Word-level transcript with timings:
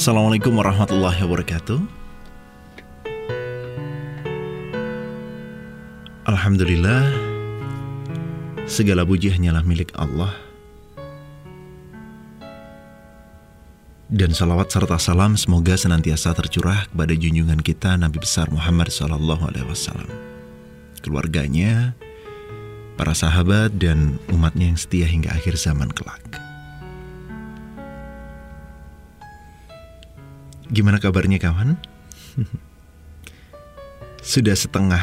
Assalamualaikum 0.00 0.56
warahmatullahi 0.56 1.20
wabarakatuh. 1.28 1.76
Alhamdulillah, 6.24 7.04
segala 8.64 9.04
puji 9.04 9.28
hanyalah 9.28 9.60
milik 9.60 9.92
Allah. 10.00 10.32
Dan 14.08 14.32
salawat 14.32 14.72
serta 14.72 14.96
salam 14.96 15.36
semoga 15.36 15.76
senantiasa 15.76 16.32
tercurah 16.32 16.88
kepada 16.88 17.12
junjungan 17.12 17.60
kita 17.60 18.00
Nabi 18.00 18.24
besar 18.24 18.48
Muhammad 18.48 18.88
SAW, 18.88 19.20
keluarganya, 21.04 21.92
para 22.96 23.12
sahabat 23.12 23.76
dan 23.76 24.16
umatnya 24.32 24.72
yang 24.72 24.80
setia 24.80 25.04
hingga 25.04 25.28
akhir 25.36 25.60
zaman 25.60 25.92
kelak. 25.92 26.49
Gimana 30.70 31.02
kabarnya 31.02 31.42
kawan? 31.42 31.74
Sudah 34.22 34.54
setengah 34.54 35.02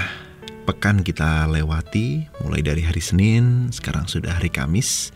pekan 0.64 1.04
kita 1.04 1.44
lewati 1.44 2.24
mulai 2.40 2.64
dari 2.64 2.88
hari 2.88 3.04
Senin, 3.04 3.68
sekarang 3.76 4.08
sudah 4.08 4.40
hari 4.40 4.48
Kamis. 4.48 5.12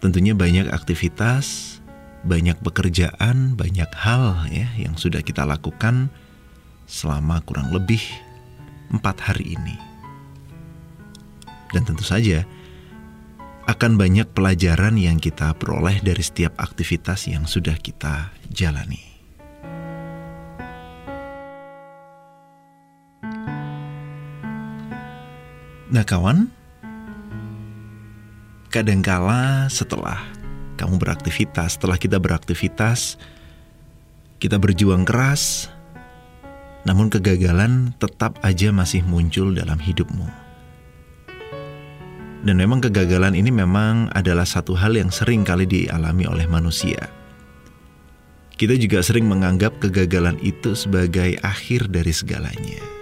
Tentunya 0.00 0.32
banyak 0.32 0.72
aktivitas, 0.72 1.76
banyak 2.24 2.56
pekerjaan, 2.64 3.52
banyak 3.52 3.88
hal 3.92 4.48
ya 4.48 4.64
yang 4.80 4.96
sudah 4.96 5.20
kita 5.20 5.44
lakukan 5.44 6.08
selama 6.88 7.44
kurang 7.44 7.68
lebih 7.68 8.00
empat 8.96 9.28
hari 9.28 9.60
ini. 9.60 9.76
Dan 11.68 11.84
tentu 11.84 12.04
saja 12.04 12.48
akan 13.68 14.00
banyak 14.00 14.32
pelajaran 14.32 14.96
yang 14.96 15.20
kita 15.20 15.52
peroleh 15.56 16.00
dari 16.00 16.24
setiap 16.24 16.56
aktivitas 16.56 17.28
yang 17.28 17.44
sudah 17.44 17.76
kita 17.76 18.32
jalani. 18.48 19.13
Nah 25.94 26.02
kawan, 26.02 26.50
kadangkala 28.66 29.70
setelah 29.70 30.26
kamu 30.74 30.98
beraktivitas, 30.98 31.78
setelah 31.78 31.94
kita 31.94 32.18
beraktivitas, 32.18 33.14
kita 34.42 34.58
berjuang 34.58 35.06
keras, 35.06 35.70
namun 36.82 37.06
kegagalan 37.06 37.94
tetap 38.02 38.42
aja 38.42 38.74
masih 38.74 39.06
muncul 39.06 39.54
dalam 39.54 39.78
hidupmu. 39.78 40.26
Dan 42.42 42.58
memang 42.58 42.82
kegagalan 42.82 43.38
ini 43.38 43.54
memang 43.54 44.10
adalah 44.18 44.50
satu 44.50 44.74
hal 44.74 44.98
yang 44.98 45.14
sering 45.14 45.46
kali 45.46 45.62
dialami 45.62 46.26
oleh 46.26 46.50
manusia. 46.50 47.06
Kita 48.58 48.74
juga 48.74 48.98
sering 48.98 49.30
menganggap 49.30 49.78
kegagalan 49.78 50.42
itu 50.42 50.74
sebagai 50.74 51.38
akhir 51.38 51.86
dari 51.86 52.10
segalanya. 52.10 52.93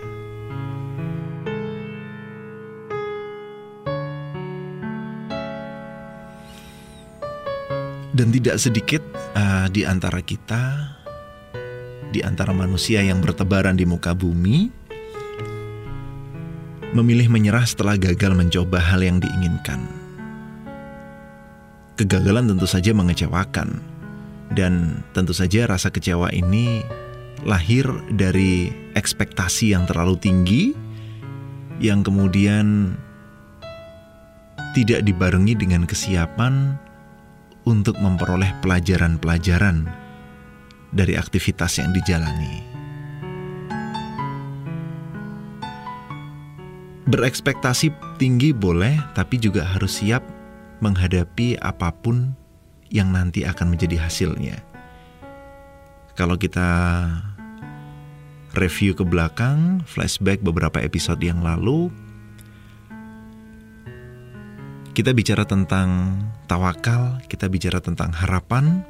Dan 8.12 8.28
tidak 8.28 8.60
sedikit 8.60 9.00
uh, 9.32 9.72
di 9.72 9.88
antara 9.88 10.20
kita, 10.20 10.92
di 12.12 12.20
antara 12.20 12.52
manusia 12.52 13.00
yang 13.00 13.24
bertebaran 13.24 13.72
di 13.72 13.88
muka 13.88 14.12
bumi, 14.12 14.68
memilih 16.92 17.32
menyerah 17.32 17.64
setelah 17.64 17.96
gagal 17.96 18.36
mencoba 18.36 18.76
hal 18.76 19.00
yang 19.00 19.16
diinginkan. 19.16 19.80
Kegagalan 21.96 22.52
tentu 22.52 22.68
saja 22.68 22.92
mengecewakan, 22.92 23.80
dan 24.52 25.00
tentu 25.16 25.32
saja 25.32 25.64
rasa 25.64 25.88
kecewa 25.88 26.28
ini 26.36 26.84
lahir 27.48 27.88
dari 28.12 28.68
ekspektasi 28.92 29.72
yang 29.72 29.88
terlalu 29.88 30.20
tinggi, 30.20 30.76
yang 31.80 32.04
kemudian 32.04 32.92
tidak 34.76 35.00
dibarengi 35.00 35.56
dengan 35.56 35.88
kesiapan 35.88 36.76
untuk 37.66 37.94
memperoleh 37.98 38.50
pelajaran-pelajaran 38.62 39.86
dari 40.92 41.14
aktivitas 41.16 41.80
yang 41.80 41.90
dijalani. 41.94 42.72
Berekspektasi 47.08 47.92
tinggi 48.16 48.56
boleh, 48.56 48.96
tapi 49.12 49.36
juga 49.36 49.68
harus 49.68 50.00
siap 50.00 50.24
menghadapi 50.80 51.60
apa 51.60 51.92
pun 51.92 52.32
yang 52.88 53.12
nanti 53.12 53.44
akan 53.44 53.74
menjadi 53.76 54.08
hasilnya. 54.08 54.60
Kalau 56.12 56.36
kita 56.36 56.68
review 58.52 58.92
ke 58.92 59.04
belakang, 59.04 59.80
flashback 59.88 60.44
beberapa 60.44 60.80
episode 60.80 61.20
yang 61.24 61.40
lalu, 61.40 61.88
kita 64.92 65.16
bicara 65.16 65.48
tentang 65.48 66.20
tawakal, 66.44 67.16
kita 67.24 67.48
bicara 67.48 67.80
tentang 67.80 68.12
harapan, 68.12 68.84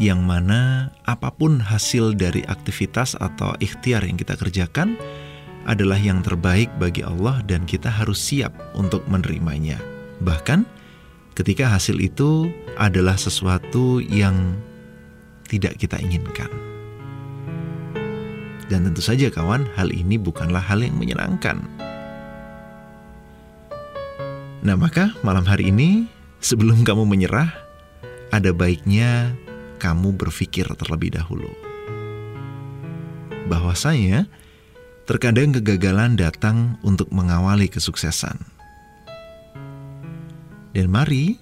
yang 0.00 0.24
mana 0.24 0.90
apa 1.04 1.28
pun 1.28 1.60
hasil 1.60 2.16
dari 2.16 2.40
aktivitas 2.48 3.20
atau 3.20 3.52
ikhtiar 3.60 4.02
yang 4.08 4.16
kita 4.16 4.34
kerjakan 4.34 4.96
adalah 5.68 6.00
yang 6.00 6.24
terbaik 6.24 6.72
bagi 6.80 7.04
Allah 7.04 7.44
dan 7.44 7.68
kita 7.68 7.92
harus 7.92 8.16
siap 8.16 8.52
untuk 8.72 9.04
menerimanya. 9.12 9.76
Bahkan 10.24 10.64
ketika 11.36 11.68
hasil 11.68 12.00
itu 12.00 12.48
adalah 12.80 13.20
sesuatu 13.20 14.00
yang 14.00 14.56
tidak 15.52 15.76
kita 15.76 16.00
inginkan. 16.00 16.48
Dan 18.72 18.88
tentu 18.88 19.04
saja 19.04 19.28
kawan, 19.28 19.68
hal 19.76 19.92
ini 19.92 20.16
bukanlah 20.16 20.64
hal 20.64 20.80
yang 20.80 20.96
menyenangkan 20.96 21.60
Nah, 24.64 24.80
maka 24.80 25.12
malam 25.20 25.44
hari 25.44 25.68
ini, 25.68 26.08
sebelum 26.40 26.88
kamu 26.88 27.04
menyerah, 27.04 27.52
ada 28.32 28.48
baiknya 28.56 29.36
kamu 29.76 30.16
berpikir 30.16 30.64
terlebih 30.80 31.12
dahulu. 31.12 31.52
Bahwasanya, 33.44 34.24
terkadang 35.04 35.52
kegagalan 35.52 36.16
datang 36.16 36.80
untuk 36.80 37.12
mengawali 37.12 37.68
kesuksesan. 37.68 38.40
Dan 40.72 40.88
mari 40.88 41.36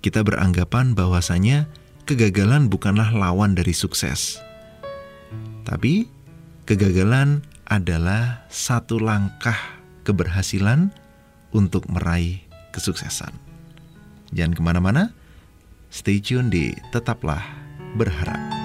kita 0.00 0.24
beranggapan 0.24 0.96
bahwasanya 0.96 1.68
kegagalan 2.08 2.72
bukanlah 2.72 3.12
lawan 3.12 3.52
dari 3.52 3.76
sukses. 3.76 4.40
Tapi 5.68 6.08
kegagalan 6.64 7.44
adalah 7.68 8.48
satu 8.48 8.96
langkah 8.96 9.60
keberhasilan 10.08 10.88
untuk 11.52 11.84
meraih 11.92 12.51
kesuksesan. 12.72 13.36
Jangan 14.32 14.56
ke 14.56 14.62
mana-mana, 14.64 15.12
stay 15.92 16.18
tune 16.24 16.48
di 16.48 16.72
Tetaplah 16.90 17.44
Berharap. 17.92 18.61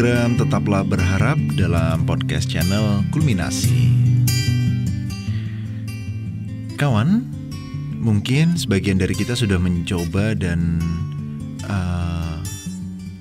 Program 0.00 0.32
Tetaplah 0.32 0.80
Berharap 0.80 1.36
dalam 1.60 2.08
podcast 2.08 2.48
channel 2.48 3.04
Kulminasi. 3.12 3.92
Kawan, 6.80 7.28
mungkin 8.00 8.56
sebagian 8.56 8.96
dari 8.96 9.12
kita 9.12 9.36
sudah 9.36 9.60
mencoba 9.60 10.32
dan 10.32 10.80
uh, 11.68 12.40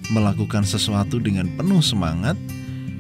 melakukan 0.08 0.64
sesuatu 0.64 1.20
dengan 1.20 1.52
penuh 1.60 1.84
semangat, 1.84 2.40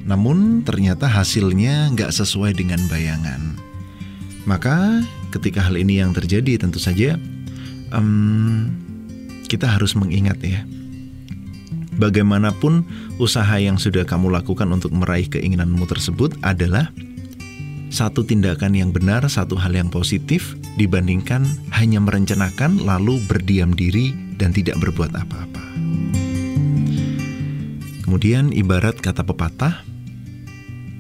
namun 0.03 0.59
ternyata 0.67 1.07
hasilnya 1.07 1.95
nggak 1.95 2.11
sesuai 2.11 2.59
dengan 2.59 2.83
bayangan. 2.91 3.55
Maka 4.43 5.07
ketika 5.31 5.63
hal 5.63 5.79
ini 5.79 6.03
yang 6.03 6.11
terjadi, 6.11 6.59
tentu 6.59 6.83
saja 6.83 7.15
um, 7.95 8.75
kita 9.47 9.71
harus 9.71 9.95
mengingat 9.95 10.35
ya, 10.43 10.67
bagaimanapun 11.99 12.87
usaha 13.19 13.59
yang 13.59 13.75
sudah 13.75 14.07
kamu 14.07 14.31
lakukan 14.31 14.71
untuk 14.71 14.95
meraih 14.95 15.27
keinginanmu 15.27 15.83
tersebut 15.85 16.39
adalah 16.41 16.89
satu 17.89 18.21
tindakan 18.21 18.77
yang 18.77 18.93
benar, 18.93 19.25
satu 19.27 19.57
hal 19.57 19.73
yang 19.73 19.89
positif 19.89 20.55
dibandingkan 20.77 21.43
hanya 21.73 21.97
merencanakan 21.99 22.85
lalu 22.85 23.19
berdiam 23.27 23.73
diri 23.73 24.15
dan 24.37 24.53
tidak 24.55 24.77
berbuat 24.79 25.11
apa-apa. 25.11 25.63
Kemudian 28.05 28.53
ibarat 28.53 28.97
kata 29.01 29.25
pepatah, 29.25 29.85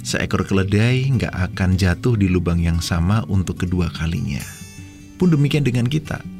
seekor 0.01 0.45
keledai 0.45 1.09
nggak 1.13 1.33
akan 1.53 1.77
jatuh 1.77 2.17
di 2.17 2.29
lubang 2.29 2.61
yang 2.61 2.81
sama 2.81 3.21
untuk 3.29 3.65
kedua 3.65 3.89
kalinya. 3.93 4.41
Pun 5.21 5.29
demikian 5.29 5.65
dengan 5.65 5.85
kita. 5.85 6.38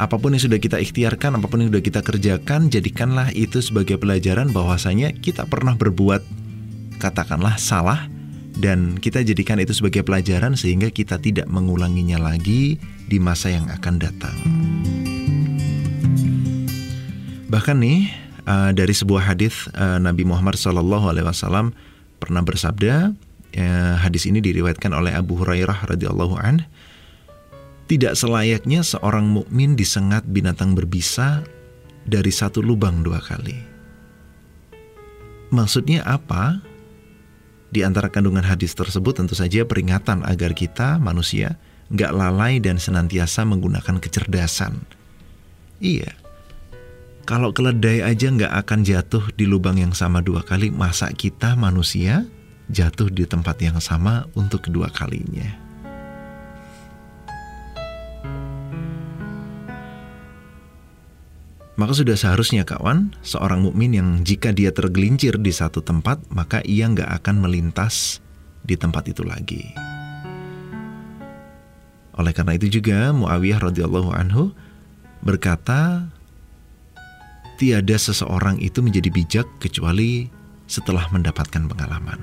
Apa 0.00 0.16
pun 0.16 0.32
yang 0.32 0.40
sudah 0.40 0.56
kita 0.56 0.80
ikhtiarkan, 0.80 1.36
apa 1.36 1.44
pun 1.44 1.60
yang 1.60 1.68
sudah 1.76 1.84
kita 1.84 2.00
kerjakan, 2.00 2.72
jadikanlah 2.72 3.28
itu 3.36 3.60
sebagai 3.60 4.00
pelajaran 4.00 4.48
bahwasanya 4.48 5.12
kita 5.12 5.44
pernah 5.44 5.76
berbuat 5.76 6.24
katakanlah 6.96 7.60
salah, 7.60 8.08
dan 8.56 8.96
kita 8.96 9.20
jadikan 9.20 9.60
itu 9.60 9.76
sebagai 9.76 10.00
pelajaran 10.00 10.56
sehingga 10.56 10.88
kita 10.88 11.20
tidak 11.20 11.44
mengulanginya 11.52 12.16
lagi 12.16 12.80
di 12.80 13.20
masa 13.20 13.52
yang 13.52 13.68
akan 13.68 13.94
datang. 14.00 14.36
Bahkan 17.52 17.76
nih 17.84 18.08
uh, 18.48 18.72
dari 18.72 18.96
sebuah 18.96 19.36
hadis 19.36 19.68
uh, 19.76 20.00
Nabi 20.00 20.24
Muhammad 20.24 20.56
SAW 20.56 21.76
pernah 22.16 22.40
bersabda, 22.40 23.12
uh, 23.52 23.94
hadis 24.00 24.24
ini 24.24 24.40
diriwayatkan 24.40 24.96
oleh 24.96 25.12
Abu 25.12 25.36
Hurairah 25.36 25.92
radhiyallahu 25.92 26.40
an, 26.40 26.64
tidak 27.90 28.14
selayaknya 28.14 28.86
seorang 28.86 29.26
mukmin 29.26 29.74
disengat 29.74 30.22
binatang 30.22 30.78
berbisa 30.78 31.42
dari 32.06 32.30
satu 32.30 32.62
lubang 32.62 33.02
dua 33.02 33.18
kali. 33.18 33.58
Maksudnya 35.50 36.06
apa? 36.06 36.62
Di 37.74 37.82
antara 37.82 38.06
kandungan 38.06 38.46
hadis 38.46 38.78
tersebut 38.78 39.18
tentu 39.18 39.34
saja 39.34 39.66
peringatan 39.66 40.22
agar 40.22 40.54
kita 40.54 41.02
manusia 41.02 41.58
nggak 41.90 42.14
lalai 42.14 42.62
dan 42.62 42.78
senantiasa 42.78 43.42
menggunakan 43.42 43.98
kecerdasan. 43.98 44.86
Iya, 45.82 46.14
kalau 47.26 47.50
keledai 47.50 48.06
aja 48.06 48.30
nggak 48.30 48.54
akan 48.54 48.86
jatuh 48.86 49.34
di 49.34 49.50
lubang 49.50 49.82
yang 49.82 49.94
sama 49.98 50.22
dua 50.22 50.46
kali, 50.46 50.70
masa 50.70 51.10
kita 51.10 51.58
manusia 51.58 52.22
jatuh 52.70 53.10
di 53.10 53.26
tempat 53.26 53.58
yang 53.58 53.82
sama 53.82 54.30
untuk 54.38 54.70
kedua 54.70 54.86
kalinya? 54.94 55.69
Maka 61.80 61.96
sudah 61.96 62.12
seharusnya 62.12 62.68
kawan, 62.68 63.16
seorang 63.24 63.64
mukmin 63.64 63.96
yang 63.96 64.20
jika 64.20 64.52
dia 64.52 64.68
tergelincir 64.68 65.40
di 65.40 65.48
satu 65.48 65.80
tempat, 65.80 66.20
maka 66.28 66.60
ia 66.68 66.84
nggak 66.84 67.08
akan 67.08 67.40
melintas 67.40 68.20
di 68.60 68.76
tempat 68.76 69.08
itu 69.08 69.24
lagi. 69.24 69.64
Oleh 72.20 72.36
karena 72.36 72.52
itu 72.60 72.68
juga 72.68 73.16
Muawiyah 73.16 73.72
radhiyallahu 73.72 74.12
anhu 74.12 74.52
berkata, 75.24 76.04
tiada 77.56 77.96
seseorang 77.96 78.60
itu 78.60 78.84
menjadi 78.84 79.08
bijak 79.08 79.48
kecuali 79.56 80.28
setelah 80.68 81.08
mendapatkan 81.08 81.64
pengalaman. 81.64 82.20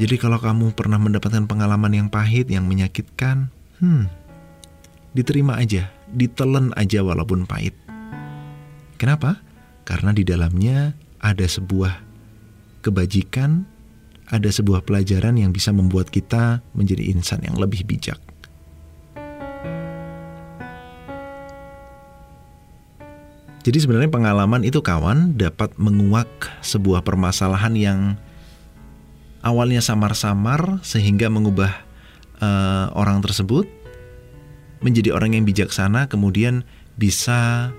Jadi 0.00 0.16
kalau 0.16 0.40
kamu 0.40 0.72
pernah 0.72 0.96
mendapatkan 0.96 1.44
pengalaman 1.44 1.92
yang 1.92 2.08
pahit, 2.08 2.48
yang 2.48 2.64
menyakitkan, 2.64 3.52
hmm, 3.84 4.08
diterima 5.12 5.60
aja, 5.60 5.92
ditelan 6.12 6.70
aja 6.76 7.00
walaupun 7.00 7.48
pahit. 7.48 7.74
Kenapa? 9.00 9.42
Karena 9.82 10.14
di 10.14 10.22
dalamnya 10.22 10.94
ada 11.18 11.46
sebuah 11.48 11.98
kebajikan, 12.86 13.66
ada 14.30 14.48
sebuah 14.48 14.86
pelajaran 14.86 15.40
yang 15.40 15.50
bisa 15.50 15.74
membuat 15.74 16.12
kita 16.12 16.62
menjadi 16.76 17.10
insan 17.10 17.42
yang 17.42 17.58
lebih 17.58 17.82
bijak. 17.82 18.20
Jadi 23.62 23.78
sebenarnya 23.78 24.10
pengalaman 24.10 24.66
itu 24.66 24.82
kawan 24.82 25.38
dapat 25.38 25.70
menguak 25.78 26.26
sebuah 26.66 27.06
permasalahan 27.06 27.74
yang 27.78 28.00
awalnya 29.38 29.78
samar-samar 29.78 30.82
sehingga 30.82 31.30
mengubah 31.30 31.70
uh, 32.42 32.90
orang 32.98 33.22
tersebut 33.22 33.70
menjadi 34.82 35.14
orang 35.14 35.38
yang 35.38 35.46
bijaksana 35.46 36.10
kemudian 36.10 36.66
bisa 36.98 37.70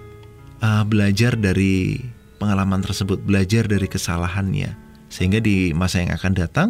uh, 0.64 0.84
belajar 0.88 1.36
dari 1.36 2.00
pengalaman 2.40 2.84
tersebut, 2.84 3.24
belajar 3.24 3.68
dari 3.68 3.88
kesalahannya. 3.88 4.76
Sehingga 5.12 5.38
di 5.44 5.72
masa 5.72 6.02
yang 6.02 6.12
akan 6.16 6.34
datang 6.34 6.70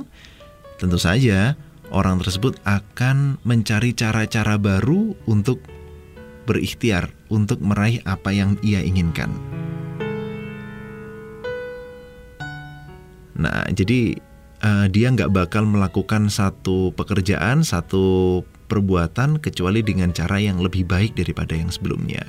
tentu 0.82 1.00
saja 1.00 1.56
orang 1.94 2.20
tersebut 2.20 2.60
akan 2.68 3.40
mencari 3.48 3.96
cara-cara 3.96 4.60
baru 4.60 5.16
untuk 5.30 5.64
berikhtiar 6.44 7.14
untuk 7.32 7.64
meraih 7.64 8.04
apa 8.04 8.36
yang 8.36 8.60
ia 8.60 8.84
inginkan. 8.84 9.32
Nah, 13.34 13.66
jadi 13.72 14.20
uh, 14.62 14.86
dia 14.92 15.08
nggak 15.10 15.32
bakal 15.34 15.66
melakukan 15.66 16.28
satu 16.30 16.92
pekerjaan, 16.94 17.66
satu 17.66 18.42
perbuatan 18.74 19.38
kecuali 19.38 19.86
dengan 19.86 20.10
cara 20.10 20.42
yang 20.42 20.58
lebih 20.58 20.90
baik 20.90 21.14
daripada 21.14 21.54
yang 21.54 21.70
sebelumnya. 21.70 22.26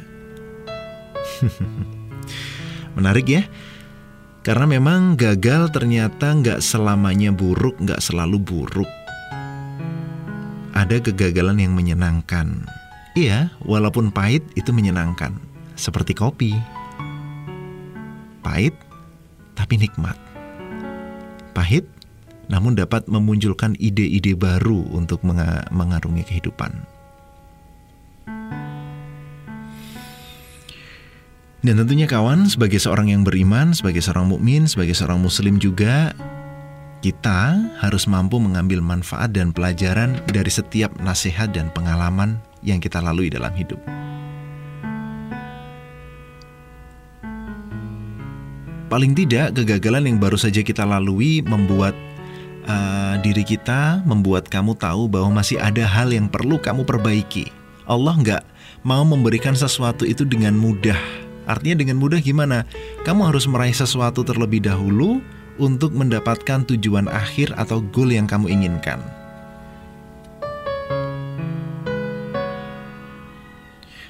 Menarik 3.00 3.24
ya? 3.24 3.48
Karena 4.44 4.68
memang 4.68 5.16
gagal 5.16 5.72
ternyata 5.72 6.36
nggak 6.36 6.60
selamanya 6.60 7.32
buruk, 7.32 7.80
nggak 7.80 7.96
selalu 8.04 8.36
buruk. 8.44 8.90
Ada 10.76 11.00
kegagalan 11.00 11.64
yang 11.64 11.72
menyenangkan. 11.72 12.68
Iya, 13.16 13.56
walaupun 13.64 14.12
pahit 14.12 14.44
itu 14.52 14.68
menyenangkan. 14.68 15.32
Seperti 15.80 16.12
kopi. 16.12 16.52
Pahit, 18.44 18.76
tapi 19.56 19.80
nikmat. 19.80 20.18
Pahit, 21.56 21.88
namun 22.48 22.76
dapat 22.76 23.06
memunculkan 23.08 23.76
ide-ide 23.80 24.36
baru 24.36 24.84
untuk 24.92 25.24
mengarungi 25.72 26.24
kehidupan. 26.24 26.72
Dan 31.64 31.80
tentunya 31.80 32.04
kawan, 32.04 32.44
sebagai 32.44 32.76
seorang 32.76 33.08
yang 33.08 33.24
beriman, 33.24 33.72
sebagai 33.72 34.04
seorang 34.04 34.28
mukmin, 34.28 34.68
sebagai 34.68 34.92
seorang 34.92 35.16
muslim 35.16 35.56
juga, 35.56 36.12
kita 37.00 37.56
harus 37.80 38.04
mampu 38.04 38.36
mengambil 38.36 38.84
manfaat 38.84 39.32
dan 39.32 39.48
pelajaran 39.48 40.20
dari 40.28 40.52
setiap 40.52 40.92
nasihat 41.00 41.52
dan 41.56 41.72
pengalaman 41.72 42.36
yang 42.60 42.84
kita 42.84 43.00
lalui 43.00 43.32
dalam 43.32 43.52
hidup. 43.56 43.80
Paling 48.92 49.16
tidak, 49.16 49.56
kegagalan 49.56 50.04
yang 50.04 50.18
baru 50.20 50.36
saja 50.36 50.60
kita 50.60 50.84
lalui 50.84 51.40
membuat 51.40 51.96
uh, 52.68 53.14
diri 53.20 53.44
kita 53.44 54.04
membuat 54.04 54.48
kamu 54.48 54.76
tahu 54.76 55.08
bahwa 55.08 55.40
masih 55.40 55.60
ada 55.60 55.84
hal 55.84 56.10
yang 56.12 56.28
perlu 56.28 56.60
kamu 56.60 56.84
perbaiki. 56.84 57.48
Allah 57.84 58.16
nggak 58.16 58.42
mau 58.84 59.04
memberikan 59.04 59.52
sesuatu 59.56 60.04
itu 60.04 60.24
dengan 60.24 60.56
mudah. 60.56 60.98
Artinya 61.44 61.84
dengan 61.84 62.00
mudah 62.00 62.20
gimana? 62.24 62.64
Kamu 63.04 63.28
harus 63.28 63.44
meraih 63.44 63.76
sesuatu 63.76 64.24
terlebih 64.24 64.64
dahulu 64.64 65.20
untuk 65.60 65.94
mendapatkan 65.94 66.66
tujuan 66.66 67.06
akhir 67.06 67.52
atau 67.54 67.84
goal 67.92 68.10
yang 68.10 68.24
kamu 68.24 68.50
inginkan. 68.50 68.98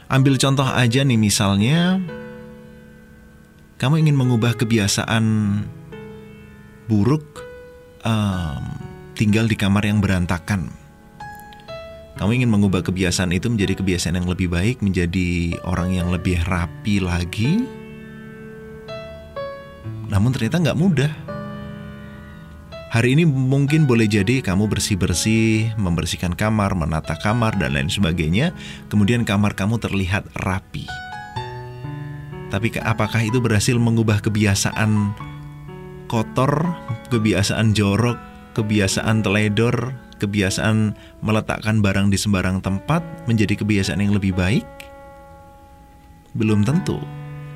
Ambil 0.07 0.39
contoh 0.39 0.63
aja 0.63 1.03
nih 1.03 1.19
misalnya 1.19 1.99
kamu 3.83 4.07
ingin 4.07 4.15
mengubah 4.15 4.55
kebiasaan 4.55 5.25
buruk 6.87 7.44
um, 8.05 8.63
tinggal 9.19 9.49
di 9.49 9.57
kamar 9.59 9.83
yang 9.89 9.99
berantakan. 9.99 10.71
Kamu 12.15 12.31
ingin 12.31 12.47
mengubah 12.47 12.87
kebiasaan 12.87 13.35
itu 13.35 13.51
menjadi 13.51 13.75
kebiasaan 13.75 14.23
yang 14.23 14.31
lebih 14.31 14.47
baik, 14.47 14.79
menjadi 14.87 15.59
orang 15.67 15.99
yang 15.99 16.09
lebih 16.15 16.39
rapi 16.47 17.03
lagi. 17.03 17.83
namun 20.05 20.31
ternyata 20.31 20.63
nggak 20.63 20.79
mudah. 20.79 21.11
Hari 22.95 23.19
ini 23.19 23.27
mungkin 23.27 23.91
boleh 23.91 24.07
jadi 24.07 24.39
kamu 24.39 24.71
bersih-bersih, 24.71 25.75
membersihkan 25.75 26.39
kamar, 26.39 26.79
menata 26.79 27.19
kamar, 27.19 27.59
dan 27.59 27.75
lain 27.75 27.91
sebagainya. 27.91 28.55
Kemudian 28.87 29.27
kamar 29.27 29.59
kamu 29.59 29.83
terlihat 29.83 30.31
rapi. 30.47 30.87
Tapi 32.55 32.71
apakah 32.79 33.27
itu 33.27 33.43
berhasil 33.43 33.75
mengubah 33.75 34.23
kebiasaan 34.23 35.11
kotor, 36.07 36.75
kebiasaan 37.11 37.73
jorok, 37.73 38.17
kebiasaan 38.55 39.21
teledor, 39.21 39.93
kebiasaan 40.23 40.95
meletakkan 41.21 41.83
barang 41.83 42.09
di 42.09 42.19
sembarang 42.19 42.63
tempat 42.63 43.03
menjadi 43.29 43.59
kebiasaan 43.59 44.01
yang 44.01 44.15
lebih 44.15 44.33
baik? 44.33 44.67
Belum 46.35 46.63
tentu. 46.63 46.99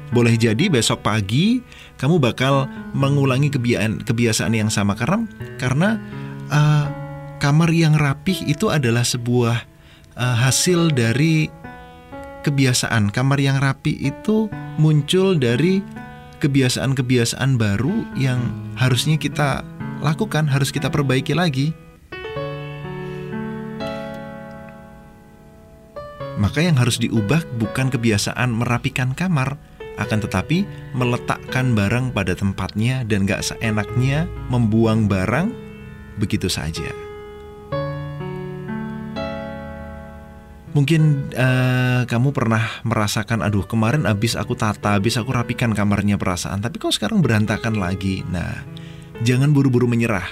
Boleh 0.09 0.41
jadi 0.41 0.73
besok 0.73 1.05
pagi 1.05 1.61
kamu 2.01 2.17
bakal 2.17 2.65
mengulangi 2.97 3.53
kebiasaan 3.53 4.09
kebiasaan 4.09 4.57
yang 4.57 4.73
sama 4.73 4.97
karena 4.97 5.29
karena 5.61 6.01
uh, 6.49 6.87
kamar 7.37 7.69
yang 7.71 7.93
rapih 7.93 8.41
itu 8.49 8.73
adalah 8.73 9.05
sebuah 9.05 9.69
uh, 10.17 10.37
hasil 10.49 10.97
dari 10.97 11.53
kebiasaan. 12.41 13.13
Kamar 13.13 13.37
yang 13.37 13.61
rapi 13.61 14.01
itu 14.01 14.49
muncul 14.81 15.37
dari 15.37 15.85
kebiasaan-kebiasaan 16.39 17.59
baru 17.59 18.07
yang 18.15 18.39
harusnya 18.79 19.19
kita 19.19 19.67
lakukan, 19.99 20.47
harus 20.47 20.71
kita 20.71 20.89
perbaiki 20.89 21.35
lagi. 21.35 21.75
Maka 26.39 26.63
yang 26.63 26.79
harus 26.79 27.03
diubah 27.03 27.43
bukan 27.59 27.91
kebiasaan 27.91 28.55
merapikan 28.55 29.11
kamar, 29.11 29.59
akan 29.99 30.19
tetapi 30.23 30.63
meletakkan 30.95 31.75
barang 31.75 32.15
pada 32.15 32.39
tempatnya 32.39 33.03
dan 33.03 33.27
gak 33.27 33.43
seenaknya 33.43 34.31
membuang 34.47 35.11
barang 35.11 35.51
begitu 36.23 36.47
saja. 36.47 37.08
Mungkin 40.77 41.33
uh, 41.33 42.05
kamu 42.05 42.37
pernah 42.37 42.61
merasakan, 42.85 43.41
aduh 43.41 43.65
kemarin 43.65 44.05
abis 44.05 44.37
aku 44.37 44.53
tata, 44.53 45.01
abis 45.01 45.17
aku 45.17 45.33
rapikan 45.33 45.73
kamarnya 45.73 46.21
perasaan, 46.21 46.61
tapi 46.61 46.77
kok 46.77 46.93
sekarang 46.93 47.25
berantakan 47.25 47.81
lagi. 47.81 48.21
Nah, 48.29 48.69
jangan 49.25 49.57
buru-buru 49.57 49.89
menyerah. 49.89 50.29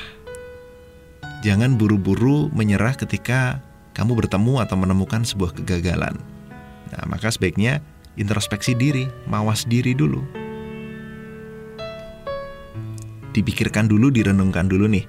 Jangan 1.40 1.80
buru-buru 1.80 2.52
menyerah 2.52 2.92
ketika 3.00 3.64
kamu 3.96 4.12
bertemu 4.12 4.60
atau 4.60 4.76
menemukan 4.76 5.24
sebuah 5.24 5.56
kegagalan. 5.56 6.20
Nah, 6.92 7.04
maka 7.08 7.32
sebaiknya 7.32 7.80
introspeksi 8.20 8.76
diri, 8.76 9.08
mawas 9.24 9.64
diri 9.64 9.96
dulu. 9.96 10.20
Dipikirkan 13.32 13.88
dulu, 13.88 14.12
direnungkan 14.12 14.68
dulu 14.68 14.84
nih. 14.84 15.04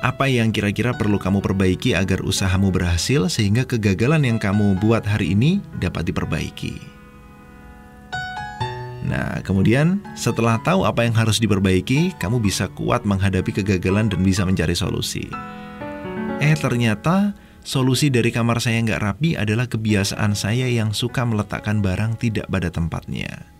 Apa 0.00 0.32
yang 0.32 0.48
kira-kira 0.48 0.96
perlu 0.96 1.20
kamu 1.20 1.44
perbaiki 1.44 1.92
agar 1.92 2.24
usahamu 2.24 2.72
berhasil 2.72 3.28
sehingga 3.28 3.68
kegagalan 3.68 4.24
yang 4.24 4.38
kamu 4.40 4.80
buat 4.80 5.04
hari 5.04 5.36
ini 5.36 5.60
dapat 5.76 6.08
diperbaiki. 6.08 6.80
Nah, 9.04 9.44
kemudian 9.44 10.00
setelah 10.16 10.56
tahu 10.64 10.88
apa 10.88 11.04
yang 11.04 11.12
harus 11.12 11.36
diperbaiki, 11.36 12.16
kamu 12.16 12.40
bisa 12.40 12.72
kuat 12.72 13.04
menghadapi 13.04 13.60
kegagalan 13.60 14.08
dan 14.08 14.24
bisa 14.24 14.48
mencari 14.48 14.72
solusi. 14.72 15.28
Eh, 16.40 16.56
ternyata 16.56 17.36
Solusi 17.60 18.08
dari 18.08 18.32
kamar 18.32 18.56
saya 18.56 18.80
nggak 18.80 19.02
rapi 19.04 19.30
adalah 19.36 19.68
kebiasaan 19.68 20.32
saya 20.32 20.64
yang 20.72 20.96
suka 20.96 21.28
meletakkan 21.28 21.84
barang 21.84 22.16
tidak 22.16 22.48
pada 22.48 22.72
tempatnya. 22.72 23.52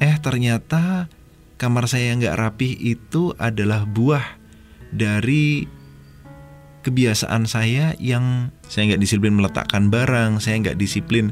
Eh 0.00 0.16
ternyata 0.20 1.08
kamar 1.56 1.88
saya 1.88 2.12
yang 2.12 2.20
nggak 2.20 2.36
rapi 2.36 2.76
itu 2.76 3.32
adalah 3.40 3.88
buah 3.88 4.39
dari 4.94 5.66
kebiasaan 6.80 7.44
saya 7.44 7.92
yang 8.00 8.48
saya 8.64 8.94
nggak 8.94 9.02
disiplin 9.02 9.36
meletakkan 9.36 9.92
barang, 9.92 10.40
saya 10.40 10.56
nggak 10.64 10.80
disiplin 10.80 11.30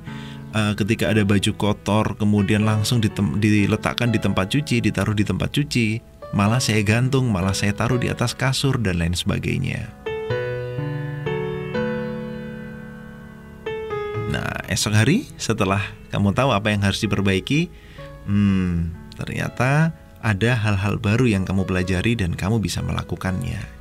uh, 0.53 0.77
ketika 0.77 1.09
ada 1.09 1.25
baju 1.25 1.53
kotor 1.57 2.17
kemudian 2.21 2.69
langsung 2.69 3.01
diletakkan 3.41 4.13
di 4.13 4.21
tempat 4.21 4.53
cuci, 4.53 4.85
ditaruh 4.85 5.17
di 5.17 5.25
tempat 5.25 5.49
cuci, 5.53 6.01
malah 6.37 6.61
saya 6.61 6.85
gantung, 6.85 7.33
malah 7.33 7.57
saya 7.57 7.73
taruh 7.73 7.97
di 7.97 8.13
atas 8.13 8.37
kasur 8.37 8.77
dan 8.81 9.01
lain 9.01 9.17
sebagainya. 9.17 9.89
Nah, 14.29 14.69
esok 14.69 14.93
hari 14.93 15.25
setelah 15.41 15.81
kamu 16.13 16.37
tahu 16.37 16.53
apa 16.53 16.69
yang 16.69 16.85
harus 16.85 17.01
diperbaiki, 17.01 17.73
hmm, 18.29 18.93
ternyata 19.17 19.97
ada 20.23 20.59
hal-hal 20.59 20.99
baru 20.99 21.27
yang 21.27 21.47
kamu 21.47 21.67
pelajari 21.67 22.19
dan 22.19 22.35
kamu 22.35 22.59
bisa 22.59 22.83
melakukannya. 22.83 23.79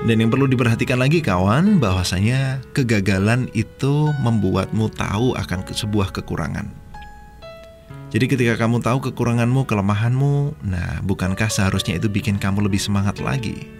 Dan 0.00 0.16
yang 0.16 0.32
perlu 0.32 0.48
diperhatikan 0.48 0.98
lagi 0.98 1.22
kawan, 1.22 1.78
bahwasanya 1.78 2.64
kegagalan 2.74 3.46
itu 3.52 4.10
membuatmu 4.18 4.90
tahu 4.96 5.36
akan 5.36 5.62
sebuah 5.70 6.10
kekurangan. 6.10 6.66
Jadi 8.10 8.26
ketika 8.26 8.58
kamu 8.58 8.82
tahu 8.82 9.12
kekuranganmu, 9.12 9.70
kelemahanmu, 9.70 10.66
nah 10.66 10.98
bukankah 11.06 11.46
seharusnya 11.46 11.94
itu 11.94 12.10
bikin 12.10 12.42
kamu 12.42 12.66
lebih 12.66 12.82
semangat 12.82 13.22
lagi? 13.22 13.79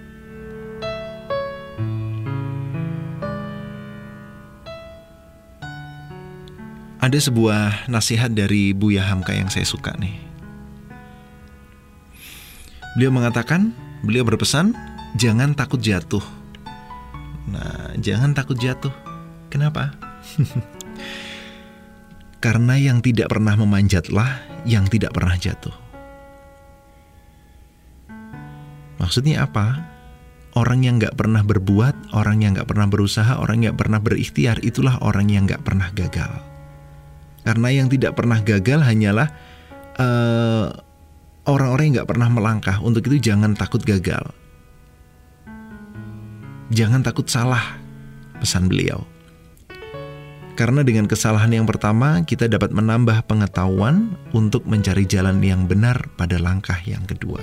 Ada 7.00 7.32
sebuah 7.32 7.88
nasihat 7.88 8.28
dari 8.28 8.76
Buya 8.76 9.08
Hamka 9.08 9.32
yang 9.32 9.48
saya 9.48 9.64
suka 9.64 9.96
nih. 9.96 10.20
Beliau 12.92 13.08
mengatakan, 13.08 13.72
beliau 14.04 14.20
berpesan, 14.20 14.76
jangan 15.16 15.56
takut 15.56 15.80
jatuh. 15.80 16.20
Nah, 17.48 17.96
jangan 17.96 18.36
takut 18.36 18.60
jatuh. 18.60 18.92
Kenapa? 19.48 19.96
Karena 22.44 22.76
yang 22.76 23.00
tidak 23.00 23.32
pernah 23.32 23.56
memanjatlah 23.56 24.44
yang 24.68 24.84
tidak 24.84 25.16
pernah 25.16 25.40
jatuh. 25.40 25.72
Maksudnya 29.00 29.48
apa? 29.48 29.88
Orang 30.52 30.84
yang 30.84 31.00
gak 31.00 31.16
pernah 31.16 31.40
berbuat, 31.40 32.12
orang 32.12 32.44
yang 32.44 32.52
gak 32.60 32.68
pernah 32.68 32.84
berusaha, 32.84 33.40
orang 33.40 33.64
yang 33.64 33.72
gak 33.72 33.88
pernah 33.88 34.00
berikhtiar, 34.04 34.60
itulah 34.60 35.00
orang 35.00 35.32
yang 35.32 35.48
gak 35.48 35.64
pernah 35.64 35.88
gagal. 35.96 36.49
Karena 37.44 37.68
yang 37.72 37.88
tidak 37.88 38.16
pernah 38.16 38.38
gagal 38.40 38.84
hanyalah 38.84 39.28
uh, 39.96 40.66
orang-orang 41.48 41.84
yang 41.90 41.94
nggak 42.02 42.10
pernah 42.10 42.28
melangkah. 42.28 42.76
Untuk 42.84 43.08
itu 43.08 43.32
jangan 43.32 43.56
takut 43.56 43.80
gagal. 43.82 44.28
Jangan 46.70 47.02
takut 47.02 47.26
salah, 47.26 47.80
pesan 48.38 48.70
beliau. 48.70 49.02
Karena 50.54 50.84
dengan 50.84 51.08
kesalahan 51.08 51.50
yang 51.50 51.66
pertama, 51.66 52.20
kita 52.22 52.44
dapat 52.44 52.70
menambah 52.70 53.24
pengetahuan 53.24 54.12
untuk 54.36 54.68
mencari 54.68 55.08
jalan 55.08 55.40
yang 55.40 55.64
benar 55.64 56.12
pada 56.20 56.36
langkah 56.36 56.76
yang 56.84 57.02
kedua. 57.08 57.40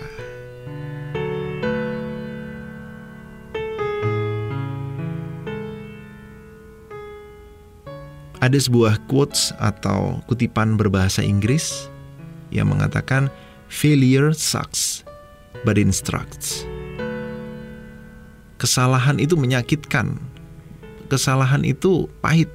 Ada 8.38 8.70
sebuah 8.70 9.10
quotes 9.10 9.50
atau 9.58 10.22
kutipan 10.30 10.78
berbahasa 10.78 11.26
Inggris 11.26 11.90
yang 12.54 12.70
mengatakan 12.70 13.34
failure 13.66 14.30
sucks 14.30 15.02
but 15.66 15.82
instructs. 15.82 16.62
Kesalahan 18.62 19.18
itu 19.18 19.34
menyakitkan. 19.34 20.22
Kesalahan 21.10 21.66
itu 21.66 22.06
pahit. 22.22 22.50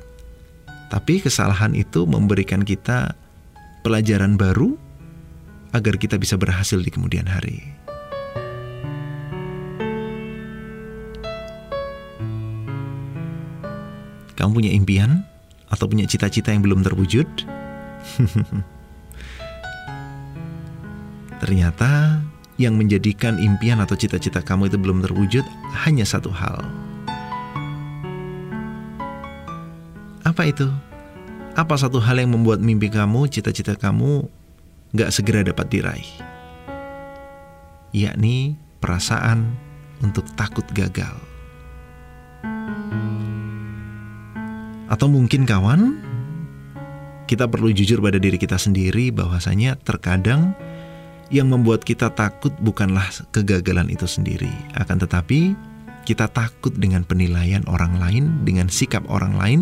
Tapi 0.90 1.18
kesalahan 1.18 1.74
itu 1.74 2.04
memberikan 2.06 2.62
kita 2.62 3.16
pelajaran 3.82 4.38
baru 4.38 4.78
agar 5.72 5.96
kita 5.98 6.20
bisa 6.20 6.38
berhasil 6.38 6.78
di 6.78 6.90
kemudian 6.92 7.26
hari. 7.26 7.64
Kamu 14.36 14.58
punya 14.58 14.70
impian? 14.74 15.31
Atau 15.72 15.88
punya 15.88 16.04
cita-cita 16.04 16.52
yang 16.52 16.60
belum 16.60 16.84
terwujud? 16.84 17.26
Ternyata 21.42 22.22
yang 22.60 22.76
menjadikan 22.78 23.40
impian 23.40 23.80
atau 23.82 23.96
cita-cita 23.96 24.44
kamu 24.44 24.70
itu 24.70 24.78
belum 24.78 25.02
terwujud 25.02 25.42
hanya 25.82 26.04
satu 26.04 26.30
hal. 26.30 26.62
Apa 30.22 30.46
itu? 30.46 30.70
Apa 31.58 31.74
satu 31.76 31.98
hal 31.98 32.22
yang 32.22 32.32
membuat 32.32 32.62
mimpi 32.62 32.88
kamu, 32.88 33.26
cita-cita 33.28 33.74
kamu 33.74 34.30
gak 34.94 35.10
segera 35.10 35.42
dapat 35.42 35.66
diraih? 35.68 36.10
Yakni 37.92 38.56
perasaan 38.78 39.52
untuk 40.00 40.24
takut 40.38 40.64
gagal. 40.72 41.31
Atau 44.92 45.08
mungkin 45.08 45.48
kawan, 45.48 45.96
kita 47.24 47.48
perlu 47.48 47.72
jujur 47.72 48.04
pada 48.04 48.20
diri 48.20 48.36
kita 48.36 48.60
sendiri 48.60 49.08
bahwasanya 49.08 49.80
terkadang 49.80 50.52
yang 51.32 51.48
membuat 51.48 51.80
kita 51.80 52.12
takut 52.12 52.52
bukanlah 52.60 53.08
kegagalan 53.32 53.88
itu 53.88 54.04
sendiri, 54.04 54.52
akan 54.76 55.00
tetapi 55.00 55.56
kita 56.04 56.28
takut 56.28 56.76
dengan 56.76 57.08
penilaian 57.08 57.64
orang 57.72 57.96
lain, 57.96 58.44
dengan 58.44 58.68
sikap 58.68 59.00
orang 59.08 59.32
lain 59.40 59.60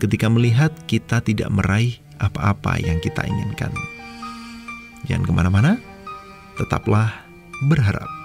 ketika 0.00 0.32
melihat 0.32 0.72
kita 0.88 1.20
tidak 1.20 1.52
meraih 1.52 2.00
apa-apa 2.24 2.80
yang 2.80 2.96
kita 3.04 3.20
inginkan. 3.20 3.68
Jangan 5.04 5.28
ke 5.28 5.32
mana-mana, 5.36 5.72
tetaplah 6.56 7.12
berharap. 7.68 8.23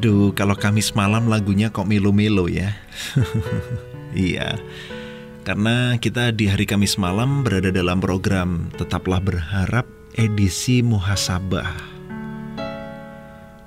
Aduh, 0.00 0.32
kalau 0.32 0.56
Kamis 0.56 0.96
malam 0.96 1.28
lagunya 1.28 1.68
kok 1.68 1.84
melo-melo 1.84 2.48
ya. 2.48 2.72
iya. 4.16 4.56
Karena 5.44 6.00
kita 6.00 6.32
di 6.32 6.48
hari 6.48 6.64
Kamis 6.64 6.96
malam 6.96 7.44
berada 7.44 7.68
dalam 7.68 8.00
program 8.00 8.72
Tetaplah 8.80 9.20
Berharap 9.20 9.84
edisi 10.16 10.80
muhasabah. 10.80 11.76